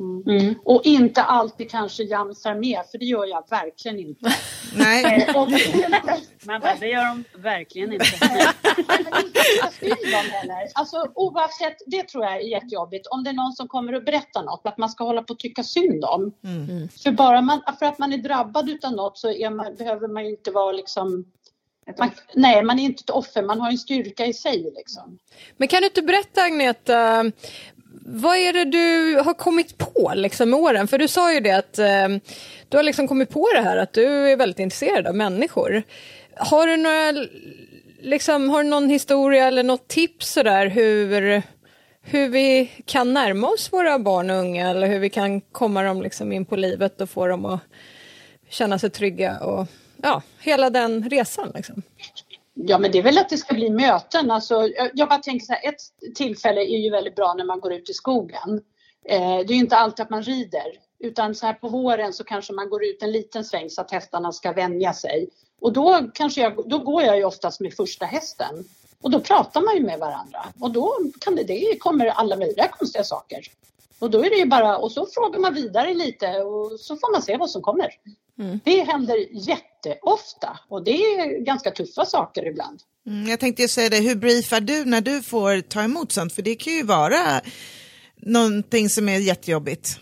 [0.00, 0.54] Mm.
[0.64, 4.32] Och inte alltid kanske jamsar med, för det gör jag verkligen inte.
[4.76, 5.34] Nej, Eh,
[6.46, 8.06] Man bara, det gör de verkligen inte.
[10.74, 13.06] Alltså oavsett, det tror jag är jättejobbigt.
[13.06, 15.38] Om det är någon som kommer och berättar något, att man ska hålla på att
[15.38, 16.32] tycka synd om.
[17.02, 20.24] För bara man, för att man är drabbad utav något så är man, behöver man
[20.24, 21.24] ju inte vara liksom
[21.98, 24.72] man, nej, man är inte ett offer, man har en styrka i sig.
[24.76, 25.18] Liksom.
[25.56, 27.24] Men kan du inte berätta Agneta,
[28.04, 30.88] vad är det du har kommit på liksom, med åren?
[30.88, 32.08] För du sa ju det att eh,
[32.68, 35.82] du har liksom kommit på det här att du är väldigt intresserad av människor.
[36.36, 37.28] Har du några,
[38.00, 41.42] liksom, har du någon historia eller något tips sådär hur,
[42.02, 46.02] hur vi kan närma oss våra barn och unga eller hur vi kan komma dem
[46.02, 47.60] liksom in på livet och få dem att
[48.48, 49.66] känna sig trygga och
[50.02, 51.82] ja, hela den resan liksom.
[52.66, 54.30] Ja, men det är väl att det ska bli möten.
[54.30, 57.72] Alltså, jag, bara tänker så här, ett tillfälle är ju väldigt bra när man går
[57.72, 58.60] ut i skogen.
[59.04, 60.66] Eh, det är ju inte alltid att man rider,
[60.98, 63.90] utan så här på våren så kanske man går ut en liten sväng så att
[63.90, 65.28] hästarna ska vänja sig.
[65.60, 68.64] Och då, kanske jag, då går jag ju oftast med första hästen.
[69.02, 70.44] Och då pratar man ju med varandra.
[70.60, 73.40] Och då kan det, det kommer alla möjliga konstiga saker.
[73.98, 77.12] Och då är det ju bara, och så frågar man vidare lite och så får
[77.12, 77.90] man se vad som kommer.
[78.64, 79.36] Det händer
[79.84, 82.80] jätteofta och det är ganska tuffa saker ibland.
[83.06, 86.32] Mm, jag tänkte säga det, hur briefar du när du får ta emot sånt?
[86.32, 87.40] För det kan ju vara
[88.16, 90.00] någonting som är jättejobbigt.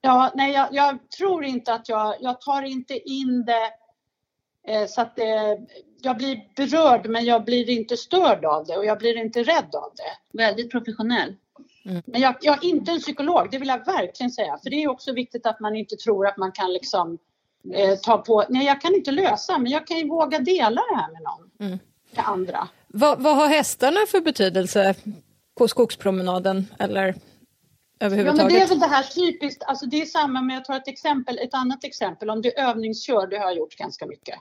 [0.00, 3.70] Ja, nej, jag, jag tror inte att jag, jag tar inte in det
[4.72, 5.58] eh, så att det,
[6.02, 9.74] jag blir berörd men jag blir inte störd av det och jag blir inte rädd
[9.74, 10.38] av det.
[10.38, 11.34] Väldigt professionell.
[11.84, 14.58] Men jag, jag är inte en psykolog, det vill jag verkligen säga.
[14.62, 17.18] För det är också viktigt att man inte tror att man kan liksom
[17.74, 20.96] eh, ta på, nej jag kan inte lösa men jag kan ju våga dela det
[20.96, 21.78] här med någon.
[22.16, 22.68] Med andra.
[22.86, 24.94] Vad, vad har hästarna för betydelse
[25.58, 27.14] på skogspromenaden eller
[28.02, 30.76] Ja, men det är väl det här typiskt, alltså det är samma med, jag tar
[30.76, 34.34] ett exempel, ett annat exempel, om är övningskör, det har jag gjort ganska mycket.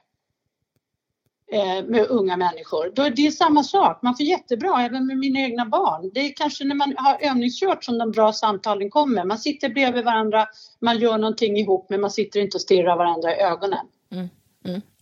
[1.53, 2.91] Eh, med unga människor.
[2.95, 6.11] Då är det samma sak, man får jättebra, även med mina egna barn.
[6.13, 9.25] Det är kanske när man har övningskört som de bra samtalen kommer.
[9.25, 10.47] Man sitter bredvid varandra,
[10.81, 13.85] man gör någonting ihop, men man sitter inte och stirrar varandra i ögonen.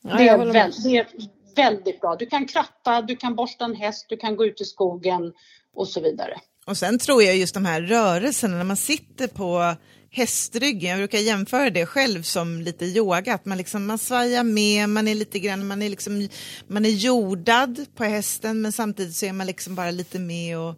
[0.01, 0.63] Ja, det, är håller med.
[0.63, 1.07] väl, det är
[1.55, 2.15] väldigt bra.
[2.15, 5.33] Du kan kratta, du kan borsta en häst, du kan gå ut i skogen
[5.75, 6.38] och så vidare.
[6.65, 9.75] Och sen tror jag just de här rörelserna när man sitter på
[10.12, 14.89] hästryggen, jag brukar jämföra det själv som lite yoga, att man, liksom, man svajar med,
[14.89, 16.28] man är lite grann, man är, liksom,
[16.67, 20.76] man är jordad på hästen men samtidigt så är man liksom bara lite med och,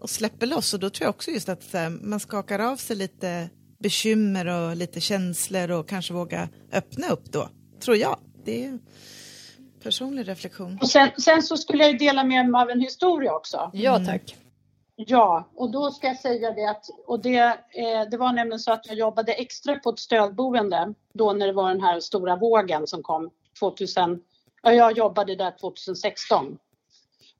[0.00, 2.96] och släpper loss och då tror jag också just att här, man skakar av sig
[2.96, 7.48] lite bekymmer och lite känslor och kanske våga öppna upp då,
[7.80, 8.18] tror jag.
[8.44, 8.78] Det är
[9.82, 10.78] personlig reflektion.
[10.80, 13.70] Och sen, sen så skulle jag ju dela med mig av en historia också.
[13.72, 14.36] Ja, tack.
[15.00, 17.38] Ja, och då ska jag säga det att, och det,
[17.70, 21.52] eh, det var nämligen så att jag jobbade extra på ett stödboende då när det
[21.52, 23.30] var den här stora vågen som kom
[23.60, 24.22] 2000,
[24.62, 26.58] ja, jag jobbade där 2016.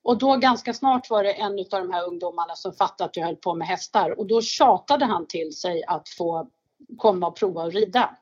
[0.03, 3.25] Och då ganska snart var det en av de här ungdomarna som fattade att jag
[3.25, 6.47] höll på med hästar och då tjatade han till sig att få
[6.97, 8.17] komma och prova att rida.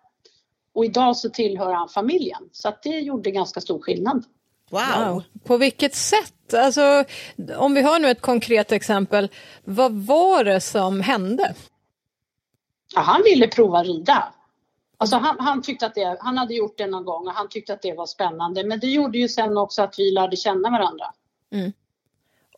[0.74, 4.24] Och idag så tillhör han familjen så att det gjorde ganska stor skillnad.
[4.70, 5.14] Wow!
[5.14, 5.24] Wow.
[5.44, 6.54] På vilket sätt?
[6.54, 7.04] Alltså,
[7.58, 9.30] om vi har nu ett konkret exempel,
[9.64, 11.56] vad var det som hände?
[12.96, 14.34] Ja, han ville prova rida.
[14.98, 17.74] Alltså han, han tyckte att det, han hade gjort det någon gång och han tyckte
[17.74, 18.64] att det var spännande.
[18.64, 21.06] Men det gjorde ju sen också att vi lärde känna varandra.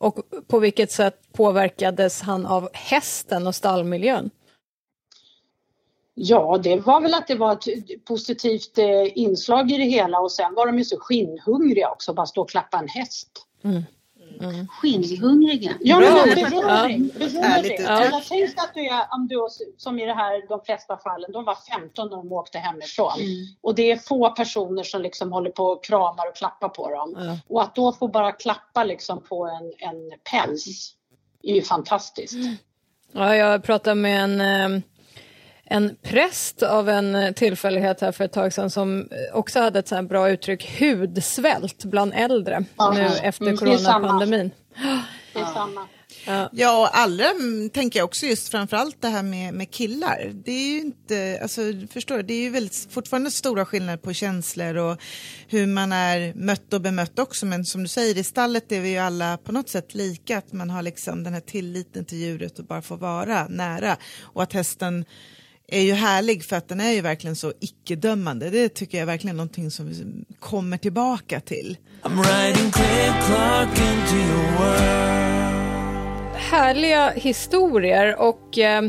[0.00, 0.18] Och
[0.48, 4.30] på vilket sätt påverkades han av hästen och stallmiljön?
[6.22, 10.32] Ja, det var väl att det var ett positivt eh, inslag i det hela och
[10.32, 13.46] sen var de ju så skinnhungriga också, bara stå och klappa en häst.
[14.68, 15.72] Skinnhungriga.
[15.80, 16.24] Ja, Bra.
[16.26, 17.08] men beröring.
[17.08, 17.76] beröring.
[17.78, 18.04] Ja.
[18.04, 21.44] Jag tänkte att du är, om du, som i det här, de flesta fallen, de
[21.44, 23.12] var 15 när de åkte hemifrån.
[23.60, 27.14] Och det är få personer som liksom håller på och kramar och klappar på dem.
[27.18, 27.38] Ja.
[27.48, 30.94] Och att då få bara klappa liksom på en, en päls
[31.42, 32.36] är ju fantastiskt.
[33.12, 34.82] Ja, jag pratade med en, eh,
[35.70, 39.94] en präst av en tillfällighet här för ett tag sedan som också hade ett så
[39.94, 42.92] här bra uttryck, hudsvält bland äldre Ja.
[42.94, 43.98] nu efter Mm, det är samma.
[44.00, 44.50] coronapandemin.
[45.34, 45.88] Det är samma.
[46.52, 50.30] Ja, och allra mm, tänker jag också just framförallt det här med, med killar.
[50.44, 51.60] Det är ju inte, alltså
[51.92, 55.00] förstår du, det är ju väldigt, fortfarande stora skillnader på känslor och
[55.48, 57.46] hur man är mött och bemött också.
[57.46, 60.52] Men som du säger, i stallet är vi ju alla på något sätt lika, att
[60.52, 63.96] man har liksom den här tilliten till djuret och bara får vara nära.
[64.20, 65.04] Och att hästen
[65.70, 68.50] är ju härlig för att den är ju verkligen så icke-dömande.
[68.50, 71.76] Det tycker jag är verkligen någonting som vi kommer tillbaka till.
[72.02, 75.30] I'm riding Cliff Clark into your world.
[76.36, 78.82] härliga historier och eh,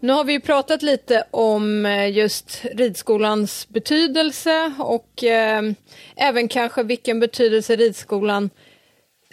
[0.00, 5.62] nu har vi ju pratat lite om eh, just ridskolans betydelse och eh,
[6.16, 8.50] även kanske vilken betydelse ridskolan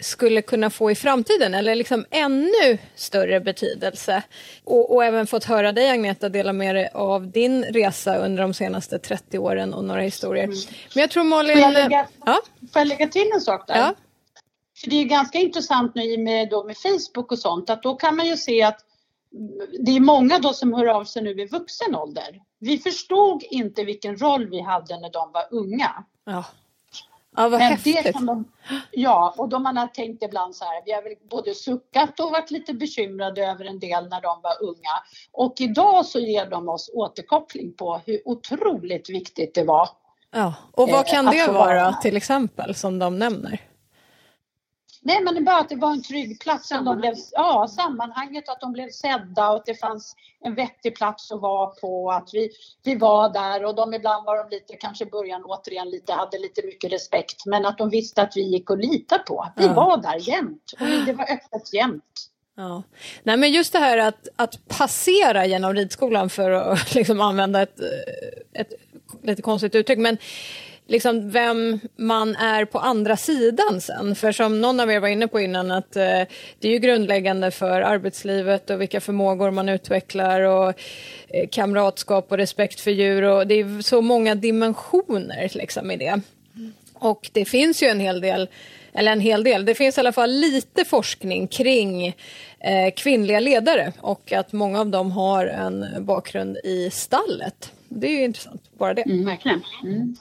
[0.02, 4.22] skulle kunna få i framtiden eller liksom ännu större betydelse.
[4.64, 8.54] Och, och även fått höra dig Agneta dela med dig av din resa under de
[8.54, 10.46] senaste 30 åren och några historier.
[10.46, 11.52] Men jag tror Malin...
[11.52, 12.40] Får jag lägga, Ja,
[12.72, 13.76] får jag lägga till en sak där?
[13.76, 13.94] ja,
[14.80, 18.16] För det är ganska intressant nu med, då med Facebook och sånt att då kan
[18.16, 18.80] man ju se att
[19.80, 22.40] det är många då som hör av sig nu i vuxen ålder.
[22.58, 26.04] Vi förstod inte vilken roll vi hade när de var unga.
[26.24, 26.44] ja.
[27.36, 28.04] Ja, vad Men häftigt.
[28.04, 28.44] det kan de,
[28.92, 32.30] ja, och då man har tänkt ibland så här, vi har väl både suckat och
[32.30, 35.02] varit lite bekymrade över en del när de var unga.
[35.32, 39.88] Och idag så ger de oss återkoppling på hur otroligt viktigt det var.
[40.32, 40.54] Ja.
[40.72, 43.60] Och vad Eh, kan att det vara vara- till exempel som de nämner?
[45.06, 46.68] Nej men bara att det var en trygg plats.
[46.68, 51.32] De blev, ja, sammanhanget, att de blev sedda och att det fanns en vettig plats
[51.32, 52.10] att vara på.
[52.10, 52.50] Att vi,
[52.84, 56.38] vi var där och de ibland var de lite, kanske i början återigen lite, hade
[56.38, 57.46] lite mycket respekt.
[57.46, 59.48] Men att de visste att vi gick att lita på.
[59.56, 59.72] Vi Ja.
[59.72, 62.30] var där jämt och det var öppet jämt.
[62.56, 62.82] Ja.
[63.22, 67.80] Nej, men just det här att, att passera genom ridskolan för att liksom använda ett,
[67.80, 68.72] eh, ett
[69.22, 70.18] lite konstigt uttryck, men
[70.86, 74.14] liksom vem man är på andra sidan sen.
[74.14, 76.22] För som någon av er var inne på innan, att eh,
[76.58, 80.68] det är ju grundläggande för arbetslivet och vilka förmågor man utvecklar och
[81.28, 86.20] eh, kamratskap och respekt för djur och det är så många dimensioner liksom i det.
[86.94, 88.48] Och det finns ju en hel del,
[88.92, 92.06] eller en hel del, det finns i alla fall lite forskning kring
[92.60, 97.72] eh, kvinnliga ledare och att många av dem har en bakgrund i stallet.
[97.88, 99.02] Det är ju intressant, bara det.
[99.02, 99.62] Mm, verkligen.
[99.84, 100.16] Mm.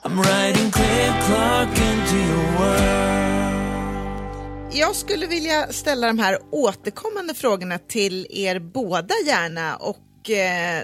[4.74, 10.84] Jag skulle vilja ställa de här återkommande frågorna till er båda gärna och eh,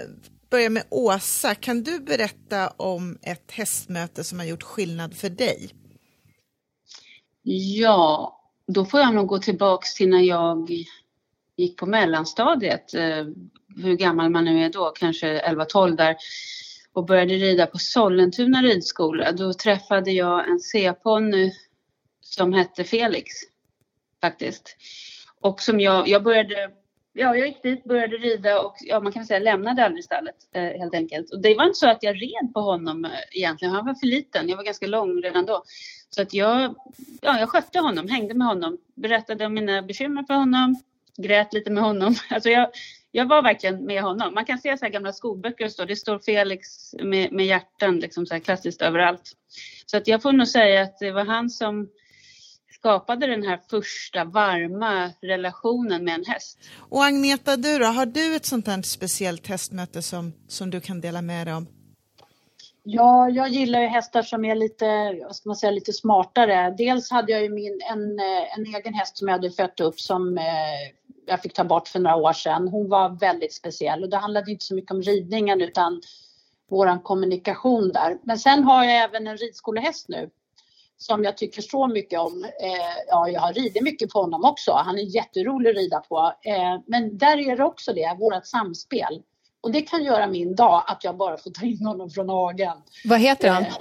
[0.50, 1.54] börja med Åsa.
[1.54, 5.70] Kan du berätta om ett hästmöte som har gjort skillnad för dig?
[7.42, 10.70] Ja, då får jag nog gå tillbaks till när jag
[11.56, 12.94] gick på mellanstadiet.
[12.94, 13.24] eh,
[13.82, 16.16] Hur gammal man nu är då, kanske 11-12 där.
[16.94, 19.32] Och började rida på Sollentuna ridskola.
[19.32, 21.52] Då träffade jag en C-ponny
[22.20, 23.26] som hette Felix.
[24.20, 24.76] Faktiskt.
[25.40, 26.70] Och som jag, jag började,
[27.12, 30.36] ja jag gick dit, började rida och ja man kan väl säga lämnade aldrig stallet
[30.52, 31.30] eh, helt enkelt.
[31.30, 34.06] Och det var inte så att jag red på honom eh, egentligen, han var för
[34.06, 35.62] liten, jag var ganska lång redan då.
[36.10, 36.74] Så att jag,
[37.20, 40.76] ja, jag skötte honom, hängde med honom, berättade om mina bekymmer för honom,
[41.18, 42.14] grät lite med honom.
[42.30, 42.70] Alltså jag,
[43.10, 44.34] jag var verkligen med honom.
[44.34, 47.98] Man kan se så här gamla skolböcker och så, det står Felix med, med hjärtan
[47.98, 49.32] liksom så här klassiskt överallt.
[49.86, 51.88] Så att jag får nog säga att det var han som
[52.82, 56.58] skapade den här första varma relationen med en häst.
[56.78, 61.00] Och Agneta, du då, har du ett sånt här speciellt hästmöte som, som du kan
[61.00, 61.66] dela med dig om?
[62.84, 64.84] Ja, jag gillar ju hästar som är lite,
[65.24, 66.74] vad ska man säga, lite smartare.
[66.78, 70.00] Dels hade jag ju min, en, eh, en egen häst som jag hade fött upp
[70.00, 70.44] som eh,
[71.26, 72.68] jag fick ta bort för några år sedan.
[72.68, 76.02] Hon var väldigt speciell och det handlade inte så mycket om ridningen utan
[76.70, 78.18] våran kommunikation där.
[78.22, 80.30] Men sen har jag även en ridskolehäst nu
[80.96, 82.44] som jag tycker så mycket om.
[82.44, 84.72] Eh, ja, jag har ridit mycket på honom också.
[84.72, 86.32] Han är jätterolig att rida på.
[86.42, 89.22] Eh, men där är det också det, vårt samspel.
[89.60, 92.76] Och det kan göra min dag att jag bara får ta in honom från hagen.
[93.04, 93.62] Vad heter han?
[93.62, 93.72] Eh,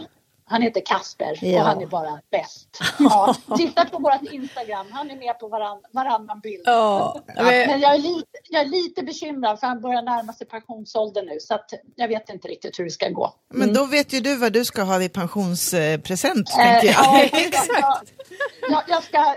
[0.51, 1.61] Han heter Kasper Ja.
[1.61, 2.79] och han är bara bäst.
[2.99, 6.61] Ja, titta på vårt Instagram, han är med på varann, varannan bild.
[6.65, 10.47] Ja, men, Men jag är, lite, jag är lite bekymrad för han börjar närma sig
[10.47, 13.33] pensionsåldern nu så att jag vet inte riktigt hur det ska gå.
[13.49, 16.95] Men då vet ju du vad du ska ha i pensionspresent, Eh, tänker jag.
[17.05, 18.13] ja, Exakt.
[18.61, 19.35] Jag, jag, jag, ska,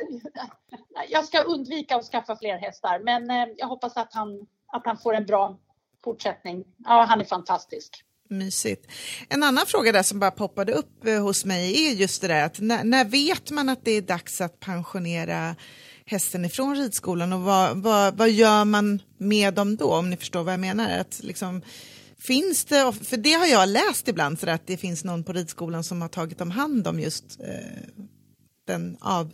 [1.09, 4.99] jag ska undvika att skaffa fler hästar men eh, jag hoppas att han, att han
[4.99, 5.57] får en bra
[6.05, 6.65] fortsättning.
[6.85, 8.05] Ja, han är fantastisk.
[8.39, 8.87] Mysigt.
[9.29, 12.45] En annan fråga där som bara poppade upp eh, hos mig är just det där
[12.45, 15.57] att när, när vet man att det är dags att pensionera
[16.07, 20.43] hästen ifrån ridskolan och vad, vad, vad gör man med dem då om ni förstår
[20.43, 20.99] vad jag menar?
[20.99, 21.63] Att liksom,
[22.19, 25.85] finns det, för det har jag läst ibland så att det finns någon på ridskolan
[25.85, 28.05] som har tagit om hand om just eh,
[28.67, 29.31] den, av,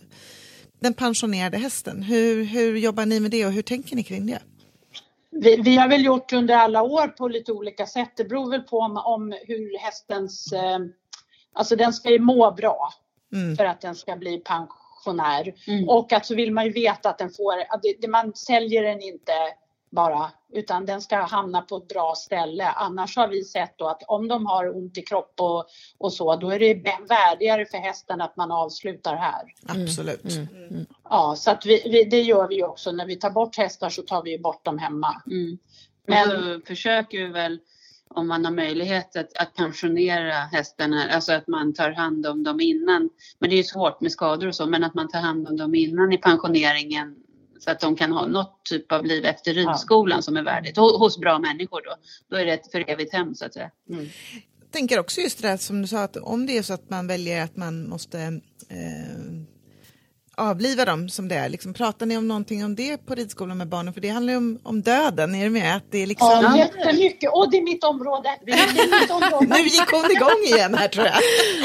[0.81, 2.03] den pensionerade hästen.
[2.03, 4.41] Hur, hur jobbar ni med det och hur tänker ni kring det?
[5.31, 8.13] Vi, vi har väl gjort under alla år på lite olika sätt.
[8.17, 10.53] Det beror väl på om, om hur hästens...
[10.53, 10.79] Eh,
[11.53, 12.93] alltså den ska ju må bra
[13.33, 13.57] Mm.
[13.57, 15.55] för att den ska bli pensionär.
[15.67, 15.89] Mm.
[15.89, 17.53] Och att så vill man ju veta att den får...
[17.69, 19.33] Att det, det, man säljer den inte
[19.91, 22.65] bara, utan den ska hamna på ett bra ställe.
[22.65, 25.67] Annars har vi sett då att om de har ont i kropp och,
[25.99, 26.75] och så, då är det
[27.09, 29.43] värdigare för hästen att man avslutar här.
[29.69, 30.25] Absolut.
[31.11, 32.93] Ja, så att vi, vi, det gör vi också.
[32.93, 35.23] När vi tar bort hästar så tar vi bort dem hemma.
[35.27, 35.59] Mm.
[36.07, 37.59] Men- försöker vi väl
[38.15, 42.61] om man har möjlighet att, att pensionera hästarna, alltså att man tar hand om dem
[42.61, 43.11] innan.
[43.39, 45.57] Men det är ju svårt med skador och så, men att man tar hand om
[45.57, 47.17] dem innan i pensioneringen
[47.59, 50.99] så att de kan ha något typ av liv efter ridskolan som är värdigt Ho-
[50.99, 51.97] hos bra människor då.
[52.31, 53.71] Då är det ett för evigt hem så att säga.
[53.91, 54.07] Mm.
[54.71, 57.07] tänker också just det där som du sa att om det är så att man
[57.07, 58.19] väljer att man måste
[58.69, 59.21] eh,
[60.41, 63.69] avliva dem som det är, liksom, pratar ni om någonting om det på ridskolan med
[63.69, 63.95] barnen?
[63.95, 65.77] För det handlar ju om, om döden, är det med?
[65.77, 66.29] Att det är liksom...
[66.29, 67.31] Ja, jättemycket.
[67.33, 68.39] Och det är mitt område.
[68.47, 69.47] Det är mitt område.
[69.57, 71.15] Nu gick hon igång igen här tror jag.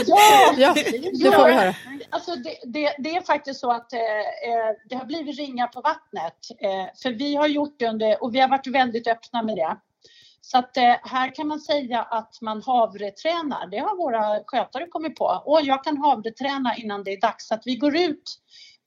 [0.05, 1.76] Ja, Ja, det får vi höra.
[2.09, 5.82] Alltså det, det, det är faktiskt så att eh, eh, det har blivit ringar på
[5.82, 6.38] vattnet.
[6.61, 9.78] Eh, för vi har gjort det under, och vi har varit väldigt öppna med det.
[10.47, 13.67] Så att eh, här kan man säga att man havretränar.
[13.67, 15.41] Det har våra skötare kommit på.
[15.45, 17.47] Och jag kan havreträna innan det är dags.
[17.47, 18.23] Så att vi går ut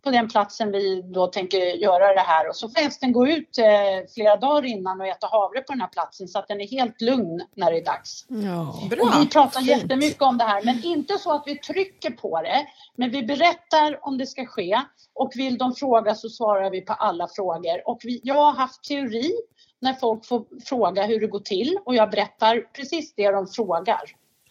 [0.05, 3.59] på den platsen vi då tänker göra det här och så får hästen gå ut
[3.59, 6.69] eh, flera dagar innan och äta havre på den här platsen så att den är
[6.69, 8.27] helt lugn när det är dags.
[8.29, 8.81] Ja.
[8.83, 9.19] Och Bra.
[9.21, 12.67] vi pratar jättemycket om det här, men inte så att vi trycker på det.
[12.97, 14.81] Men vi berättar om det ska ske
[15.15, 17.89] och vill de fråga så svarar vi på alla frågor.
[17.89, 19.33] Och vi, jag har haft teori
[19.81, 24.03] när folk får fråga hur det går till och jag berättar precis det de frågar.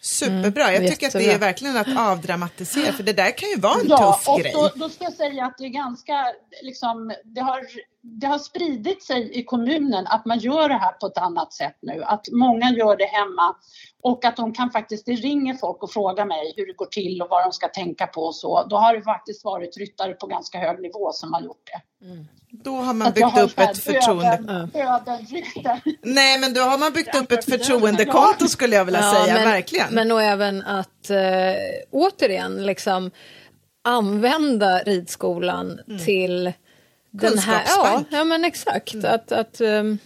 [0.08, 1.48] Superbra, jag tycker att det är jättebra.
[1.48, 4.52] verkligen att avdramatisera för det där kan ju vara en Ja, tuff och grej.
[4.56, 6.26] då, då ska jag säga att det är ganska,
[6.62, 7.60] liksom, det har,
[8.10, 11.78] det har spridit sig i kommunen att man gör det här på ett annat sätt
[11.82, 12.04] nu.
[12.04, 13.56] Att många gör det hemma
[14.04, 17.22] och att de kan faktiskt, det ringer folk och frågar mig hur det går till
[17.22, 18.64] och vad de ska tänka på och så.
[18.64, 21.82] Då har det faktiskt varit ryttare på ganska hög nivå som har gjort det.
[22.52, 24.28] Då har man byggt har upp ett förtroende.
[24.28, 25.82] Öden, ödenrykte.
[26.02, 29.88] Nej, men då har man byggt upp ett förtroendekonto skulle jag vilja säga, men, verkligen.
[29.92, 31.18] Men och även att eh,
[31.92, 33.12] återigen liksom
[33.84, 36.54] använda ridskolan till
[37.22, 37.64] den här...
[37.68, 38.96] Ja, ja, men exakt.
[39.04, 39.98] Att, att, ehm,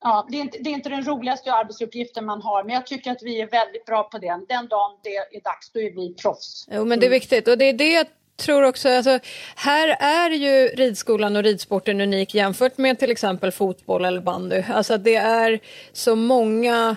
[0.00, 3.10] Ja, det är, inte, det är inte den roligaste arbetsuppgiften man har, men jag tycker
[3.10, 4.46] att vi är väldigt bra på den.
[4.48, 6.66] Den dagen det är dags, då är vi proffs.
[6.70, 8.06] Jo, men det är viktigt och det är det jag
[8.36, 8.88] tror också.
[8.88, 9.18] Alltså,
[9.56, 14.62] här är ju ridskolan och ridsporten unik jämfört med till exempel fotboll eller bandy.
[14.68, 15.60] Alltså det är
[15.92, 16.96] så många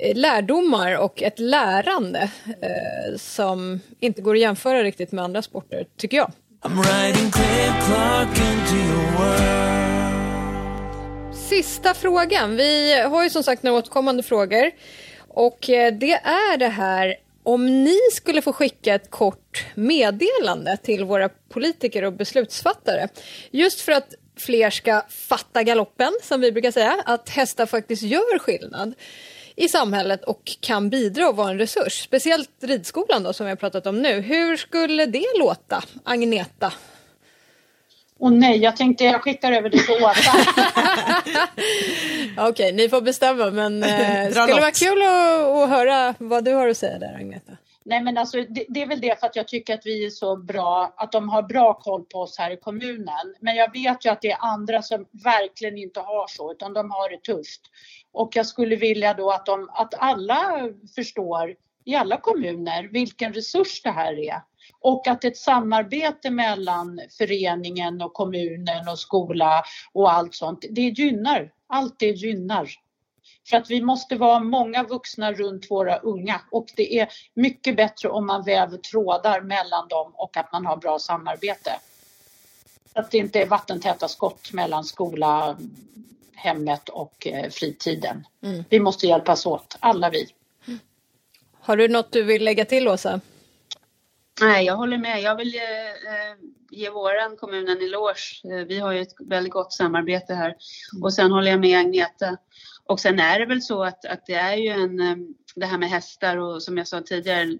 [0.00, 5.86] eh, lärdomar och ett lärande eh, som inte går att jämföra riktigt med andra sporter,
[5.96, 6.32] tycker jag.
[6.66, 10.14] I'm riding into your world.
[11.34, 12.56] Sista frågan.
[12.56, 14.70] Vi har ju som sagt några återkommande frågor.
[15.28, 21.04] Och eh, det är det här om ni skulle få skicka ett kort meddelande till
[21.04, 23.08] våra politiker och beslutsfattare.
[23.50, 27.02] Just för att fler ska fatta galoppen, som vi brukar säga.
[27.06, 28.94] Att hästar faktiskt gör skillnad
[29.56, 32.02] i samhället och kan bidra och vara en resurs.
[32.02, 34.20] Speciellt ridskolan då, som vi har pratat om nu.
[34.20, 36.72] Hur skulle det låta, Agneta?
[38.18, 40.32] Och nej, jag tänkte jag skickar över det till Åsa.
[42.48, 46.54] Okej, ni får bestämma, men eh, skulle det vara kul att, att höra vad du
[46.54, 47.52] har att säga där, Agneta.
[47.86, 50.10] Nej men alltså det, det är väl det för att jag tycker att vi är
[50.10, 53.34] så bra, att de har bra koll på oss här i kommunen.
[53.40, 56.90] Men jag vet ju att det är andra som verkligen inte har så, utan de
[56.90, 57.60] har det tufft.
[58.14, 61.54] Och jag skulle vilja då att, de, att alla förstår
[61.84, 64.42] i alla kommuner vilken resurs det här är.
[64.80, 69.62] Och att ett samarbete mellan föreningen och kommunen och skola
[69.92, 71.52] och allt sånt, det gynnar.
[71.66, 72.70] Allt det gynnar.
[73.48, 78.08] För att vi måste vara många vuxna runt våra unga och det är mycket bättre
[78.08, 81.70] om man väver trådar mellan dem och att man har bra samarbete.
[82.92, 85.56] Att det inte är vattentäta skott mellan skola,
[86.36, 88.26] hemmet och eh, fritiden.
[88.68, 90.28] Vi måste hjälpas åt, alla vi.
[91.60, 93.20] Har du något du vill lägga till, Åsa?
[94.40, 95.22] Nej, jag håller med.
[95.22, 96.36] Jag vill eh, eh,
[96.70, 98.40] ge våran kommun en eloge.
[98.44, 100.54] Eh, vi har ju ett väldigt gott samarbete här.
[101.02, 102.36] Och sen håller jag med Agneta.
[102.86, 105.90] Och sen är det väl så att, att det är ju en, det här med
[105.90, 107.58] hästar och som jag sa tidigare,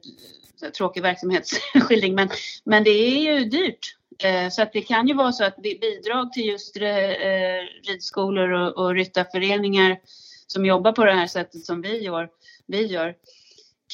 [0.76, 2.28] tråkig verksamhetsskildring, men,
[2.64, 3.96] men det är ju dyrt.
[4.18, 8.50] Eh, så att det kan ju vara så att bidrag till just eh, eh, ridskolor
[8.50, 9.98] och, och ryttarföreningar
[10.46, 12.28] som jobbar på det här sättet som vi gör,
[12.66, 13.14] vi gör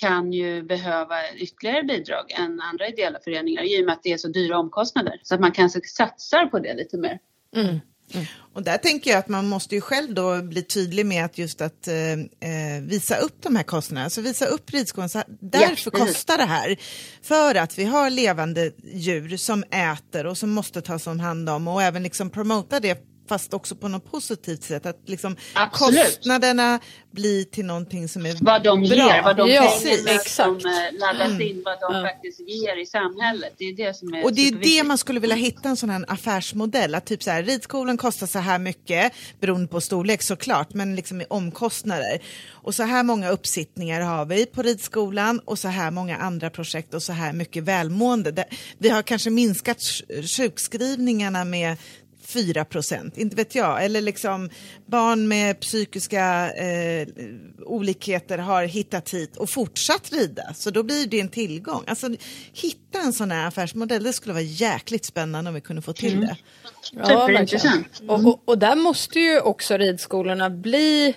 [0.00, 4.18] kan ju behöva ytterligare bidrag än andra ideella föreningar i och med att det är
[4.18, 5.20] så dyra omkostnader.
[5.22, 7.18] Så att man kanske satsar på det lite mer.
[7.56, 7.80] Mm.
[8.52, 11.60] Och där tänker jag att man måste ju själv då bli tydlig med att just
[11.60, 11.94] att eh,
[12.50, 15.08] eh, visa upp de här kostnaderna, alltså visa upp ridskolan,
[15.40, 16.06] därför precis.
[16.06, 16.76] kostar det här.
[17.22, 21.68] För att vi har levande djur som äter och som måste tas om hand om
[21.68, 24.86] och även liksom promota det fast också på något positivt sätt.
[24.86, 26.04] Att liksom Absolut.
[26.04, 26.78] kostnaderna
[27.12, 28.88] blir till någonting som är vad de bra.
[28.96, 30.30] ger, vad de Ja, pengarna exakt.
[30.30, 32.02] som eh, laddas in, vad de Ja.
[32.08, 33.52] faktiskt ger i samhället.
[33.58, 35.90] Det är det som är Och det är det man skulle vilja hitta en sån
[35.90, 36.94] här affärsmodell.
[36.94, 41.20] Att typ så här, ridskolan kostar så här mycket, beroende på storlek såklart, men liksom
[41.20, 42.18] i omkostnader.
[42.62, 46.94] Och så här många uppsittningar har vi på ridskolan och så här många andra projekt
[46.94, 48.44] och så här mycket välmående.
[48.78, 51.76] Vi har kanske minskat sj- sjukskrivningarna med
[52.32, 53.84] 4 procent, inte vet jag.
[53.84, 54.50] Eller liksom
[54.86, 57.08] barn med psykiska eh,
[57.66, 60.54] olikheter har hittat hit och fortsatt rida.
[60.54, 61.84] Så då blir det en tillgång.
[61.86, 62.08] Alltså
[62.52, 66.20] hitta en sån här affärsmodell, det skulle vara jäkligt spännande om vi kunde få till
[66.20, 66.36] det.
[66.92, 67.86] Ja, Superintressant.
[67.86, 68.10] verkligen.
[68.10, 71.14] Och, och, och där måste ju också ridskolorna bli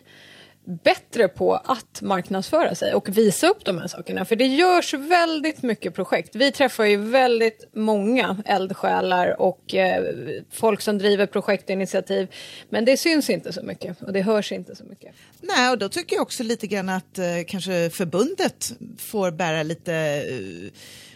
[0.66, 4.26] bättre på att marknadsföra sig och visa upp de här sakerna.
[4.26, 6.36] För det görs väldigt mycket projekt.
[6.36, 10.03] Vi träffar ju väldigt många eldsjälar och eh,
[10.51, 12.28] folk som driver projektinitiativ.
[12.70, 15.16] Men det syns inte så mycket och det hörs inte så mycket.
[15.41, 19.93] Nej, och då tycker jag också lite grann att eh, kanske förbundet får bära lite
[19.93, 20.72] eh,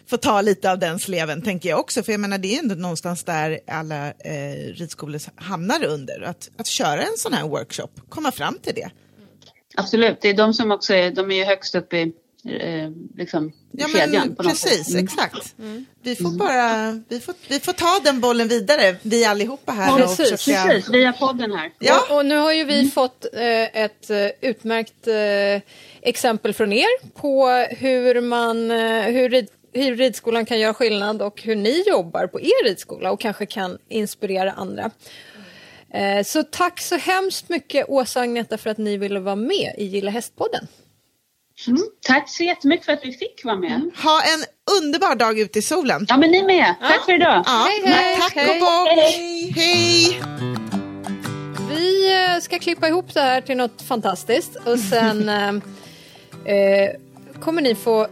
[0.10, 2.04] får ta lite av den sleven, tänker jag också.
[2.04, 6.22] För jag menar, det är ändå någonstans där alla eh, ridskolor hamnar under.
[6.22, 8.90] Att, att köra en sån här workshop, komma fram till det.
[9.78, 13.52] Absolut, det är de som också är, de är ju högst upp i eh, liksom,
[13.72, 14.12] Ja, kedjan.
[14.28, 14.90] men på något precis, sätt.
[14.94, 15.04] Mm.
[15.06, 15.56] exakt.
[16.02, 19.94] Vi får bara, vi får, vi får ta den bollen vidare, vi allihopa här.
[19.94, 21.72] och Precis, försöka- Precis, via podden här.
[21.80, 22.06] Ja.
[22.10, 25.62] Och, och nu har ju vi fått eh, ett eh, utmärkt eh,
[26.02, 27.48] exempel från er på
[27.78, 32.42] hur, man, eh, hur, rid, hur ridskolan kan göra skillnad och hur ni jobbar på
[32.42, 34.92] er ridskola och kanske kan inspirera andra.
[35.94, 39.76] Eh, så tack så hemskt mycket Åsa och Agneta för att ni ville vara med
[39.78, 40.68] i Gilla Hästpodden.
[41.68, 41.84] Mm.
[42.02, 43.92] Tack så jättemycket för att vi fick vara med.
[44.04, 44.44] Ha en
[44.82, 46.06] underbar dag ute i solen.
[46.10, 46.76] Ja, men ni med.
[46.82, 47.44] Tack för idag.
[47.46, 48.50] Ja, Hej, hej, tack hej.
[48.50, 48.88] och bock.
[48.90, 49.54] Hej.
[49.56, 50.22] hej.
[51.70, 55.30] Vi eh, ska klippa ihop det här till något fantastiskt och sen
[56.46, 56.92] eh, eh,
[57.40, 58.08] kommer ni få.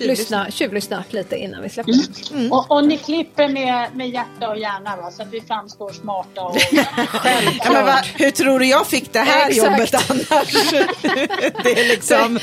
[0.00, 2.04] Lyssna, tjuvlyssna lite innan vi släpper Mm.
[2.48, 2.50] det.
[2.50, 5.10] Och, och ni klipper med, med hjärta och hjärna va?
[5.10, 6.56] så att vi framstår smarta och
[7.64, 9.70] Ja, men va, hur tror du jag fick det här Exakt.
[9.70, 10.52] jobbet annars?
[11.64, 12.38] det är liksom...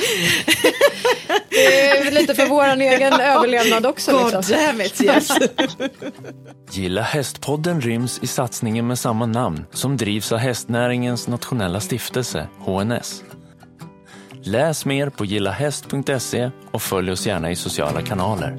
[1.50, 4.12] Det är lite för vår egen överlevnad också.
[4.12, 4.56] God Liksom.
[4.58, 5.30] damn it, yes.
[6.72, 13.24] Gilla hästpodden ryms i satsningen med samma namn som drivs av hästnäringens nationella stiftelse, HNS.
[14.48, 18.58] Läs mer på gillahäst.se och följ oss gärna i sociala kanaler.